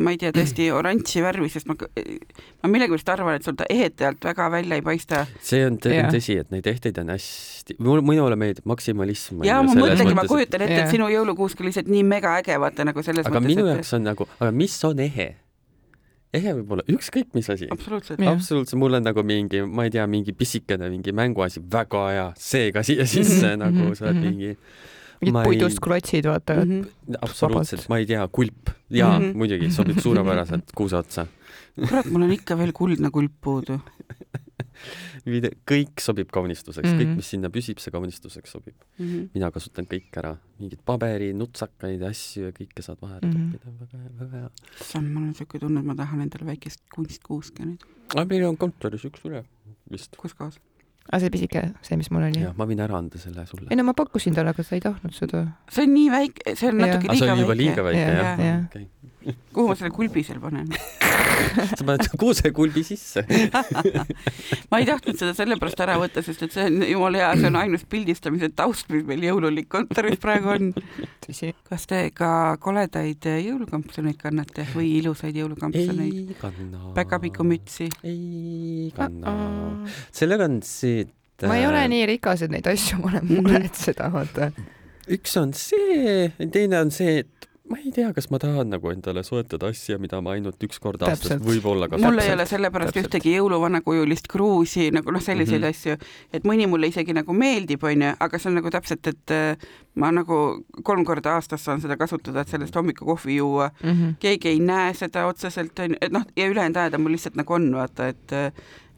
[0.00, 4.06] ma ei tea, tõesti oranži värvi, sest ma, ma millegipärast arvan, et sul ta ehete
[4.08, 5.26] alt väga välja ei paista.
[5.42, 9.44] see on tõsi, et neid ehteid on hästi, minule meeldib maksimalism.
[9.44, 12.86] ja ma mõtlengi, ma kujutan ette, et sinu jõulukuusk on lihtsalt nii mega äge, vaata
[12.88, 15.34] nagu selles aga mõttes, minu et jaoks on nagu, aga mis on ehe?
[16.34, 17.68] Ehe võib olla ükskõik mis asi.
[17.70, 22.26] absoluutselt absoluutselt, mul on nagu mingi, ma ei tea, mingi pisikene mingi mänguasi, väga hea,
[22.40, 24.24] see ka siia sisse Mhm, nagu mhm, sa oled mhm.
[24.26, 24.56] mingi,
[25.22, 26.72] mingid ei- puidust klotsid, vaata mm.
[26.72, 26.82] mm.
[26.82, 27.20] -hmm.
[27.28, 29.24] absoluutselt, ma ei tea, kulp, jaa mm.
[29.24, 29.36] -hmm.
[29.42, 31.26] muidugi sobib suurepäraselt kuuse otsa.
[31.76, 33.80] kurat, mul on ikka veel kuldne kulp puudu.
[35.66, 36.96] kõik sobib kaunistuseks mm, -hmm.
[36.96, 37.12] Mhm.
[37.12, 38.74] kõik, mis sinna püsib, see kaunistuseks sobib.
[38.98, 39.28] Mm -hmm.
[39.34, 43.52] mina kasutan kõik ära, mingid paberi, nutsakaid ja asju ja kõike saad vahele Mhm.
[43.52, 44.50] toppida, väga hea, väga hea.
[44.80, 47.82] issand, mul on siuke tunne, et ma tahan endale väikest kunstkuuske nüüd.
[48.14, 49.44] aga meil on kontoris üks üle
[49.90, 50.16] vist.
[50.16, 50.58] kus kohas?
[51.06, 52.42] Aga see pisike, see, mis mul oli.
[52.42, 53.78] jah, ma võin ära anda selle sulle ei.
[53.78, 55.46] no ma pakkusin talle, aga ta ei tahtnud seda.
[55.70, 57.58] see on nii väike, see on natuke see liiga väike.
[57.62, 58.62] liiga väike Jah, jah jah.
[58.66, 58.88] okay.
[59.54, 60.68] kuhu ma selle kulbi seal panen?
[61.78, 63.24] sa paned kuusekulbi sisse.
[64.70, 67.58] ma ei tahtnud seda sellepärast ära võtta, sest et see on jumala hea, see on
[67.60, 70.72] ainus pildistamise taust, mis meil jõululik kontoris praegu on.
[71.26, 72.30] kas te ka
[72.62, 76.34] koledaid jõulukampsuneid kannate või ilusaid jõulukampsuneid?
[76.34, 76.92] ei kanna.
[76.96, 77.90] päkapikumütsi?
[78.06, 79.36] ei kanna.
[80.14, 80.95] sellega on see,
[81.42, 83.42] ma ei ole äh, nii rikas, et neid asju ma olen Mhm.
[83.46, 84.52] muretseda, vaata.
[85.08, 89.22] üks on see, teine on see, et ma ei tea, kas ma tahan nagu endale
[89.26, 92.20] soetada asja, mida ma ainult üks kord aastas võib-olla mul kasutan.
[92.22, 93.08] ei ole sellepärast täpselt.
[93.08, 95.96] ühtegi jõuluvana-kujulist kruusi nagu noh, selliseid mm -hmm.
[95.96, 99.68] asju, et mõni mulle isegi nagu meeldib, onju, aga see on nagu täpselt, et äh,
[99.94, 103.70] ma nagu kolm korda aastas saan seda kasutada, et sellest hommikukohvi juua.
[104.20, 107.52] keegi ei näe seda otseselt, onju, et noh, ja ülejäänud ajad on mul lihtsalt nagu
[107.52, 108.32] on, vaata, et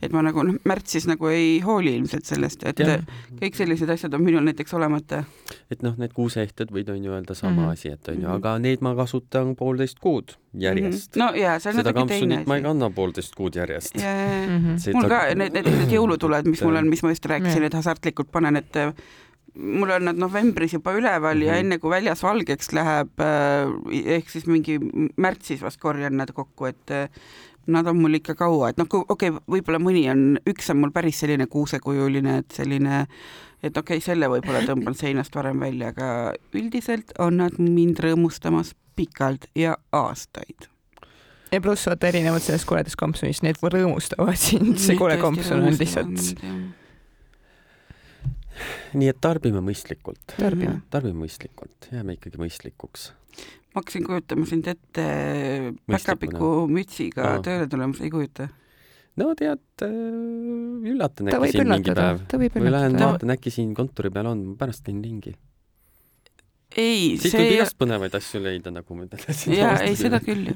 [0.02, 3.00] et ma nagu noh, märtsis nagu ei hooli ilmselt sellest, et Jah.
[3.40, 5.24] kõik sellised asjad on minul näiteks olemata.
[5.70, 7.70] et noh, need kuuseehted võid on ju öelda sama Mhm.
[7.70, 8.34] asi, et on ju, Mhm.
[8.36, 11.16] aga neid ma kasutan poolteist kuud järjest.
[11.16, 12.68] no ja see on seda natuke teine kampsunit ma ei asi.
[12.68, 13.94] kanna poolteist kuud järjest.
[13.96, 14.76] Mhm.
[14.78, 17.62] See- mul ta- ka need, need, need jõulutuled, mis mul on, mis ma just rääkisin,
[17.64, 18.92] et hasartlikult panen, et äh,
[19.58, 21.60] mul on nad novembris juba üleval ja Mhm.
[21.60, 23.08] enne kui väljas valgeks läheb,
[23.90, 24.78] ehk siis mingi
[25.18, 27.08] märtsis vast korjan nad kokku, et äh,
[27.68, 30.92] nad on mul ikka kaua, et noh, okei okay,, võib-olla mõni on, üks on mul
[30.94, 33.04] päris selline kuusekujuline, et selline,
[33.62, 36.10] et okei okay,, selle võib-olla tõmban seinast varem välja, aga
[36.56, 40.68] üldiselt on nad mind rõõmustamas pikalt ja aastaid.
[41.52, 46.36] ja pluss vaata erinevalt sellest koledast kampsunist, need rõõmustavad sind, see kole kampsun on lihtsalt.
[48.98, 50.80] Nii et tarbime mõistlikult, tarbime.
[50.92, 53.10] tarbime mõistlikult, jääme ikkagi mõistlikuks.
[53.74, 55.08] ma hakkasin kujutama sind ette
[55.86, 57.42] päkapiku mütsiga Aa.
[57.44, 58.48] tööle tulemas, ei kujuta?
[59.18, 63.74] no tead, üllatan ta äkki võib siin mingi päev., võib või lähen vaatan, äkki siin
[63.76, 65.34] kontori peal on, pärast käin ringi.
[66.76, 69.56] ei, siit see võib ei igast põnevaid asju leida, nagu ma ütlesin.
[69.58, 70.52] ja ei, seda küll.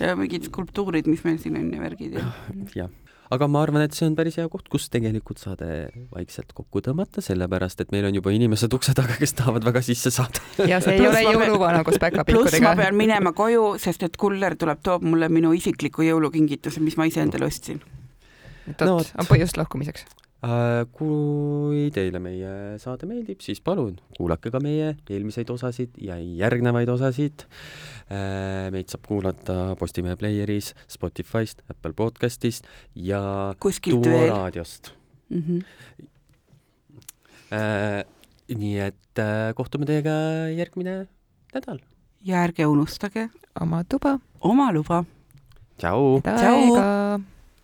[0.00, 2.26] ja mingid skulptuurid, mis meil siin on ja värgid ja.
[2.82, 2.90] jah,
[3.30, 5.68] aga ma arvan, et see on päris hea koht, kus tegelikult saade
[6.10, 10.12] vaikselt kokku tõmmata, sellepärast et meil on juba inimesed ukse taga, kes tahavad väga sisse
[10.14, 10.42] saada.
[10.70, 12.74] ja see ei ole jõuluvana koos pluss ma päkapikkudega.
[12.82, 17.22] pean minema koju, sest et kuller tuleb, toob mulle minu isikliku jõulukingituse, mis ma ise
[17.22, 17.82] endale ostsin.
[18.80, 20.06] No vot., on põhjust lahkumiseks.
[20.40, 26.88] Äh, kui teile meie saade meeldib, siis palun kuulake ka meie eelmiseid osasid ja järgnevaid
[26.88, 27.44] osasid.
[28.72, 32.64] meid saab kuulata Postimehe Playeris, Spotify'st, Apple podcast'ist
[32.96, 33.20] ja
[33.60, 34.30] kuskilt veel.
[34.32, 34.94] raadiost.
[35.28, 35.60] Mm -hmm.
[38.56, 40.10] nii et äh, kohtume teiega
[40.56, 41.06] järgmine
[41.54, 41.78] nädal.
[42.24, 43.28] ja ärge unustage
[43.60, 44.18] oma tuba.
[44.40, 45.04] oma luba.
[45.76, 46.20] tšau.
[46.22, 47.20] täiega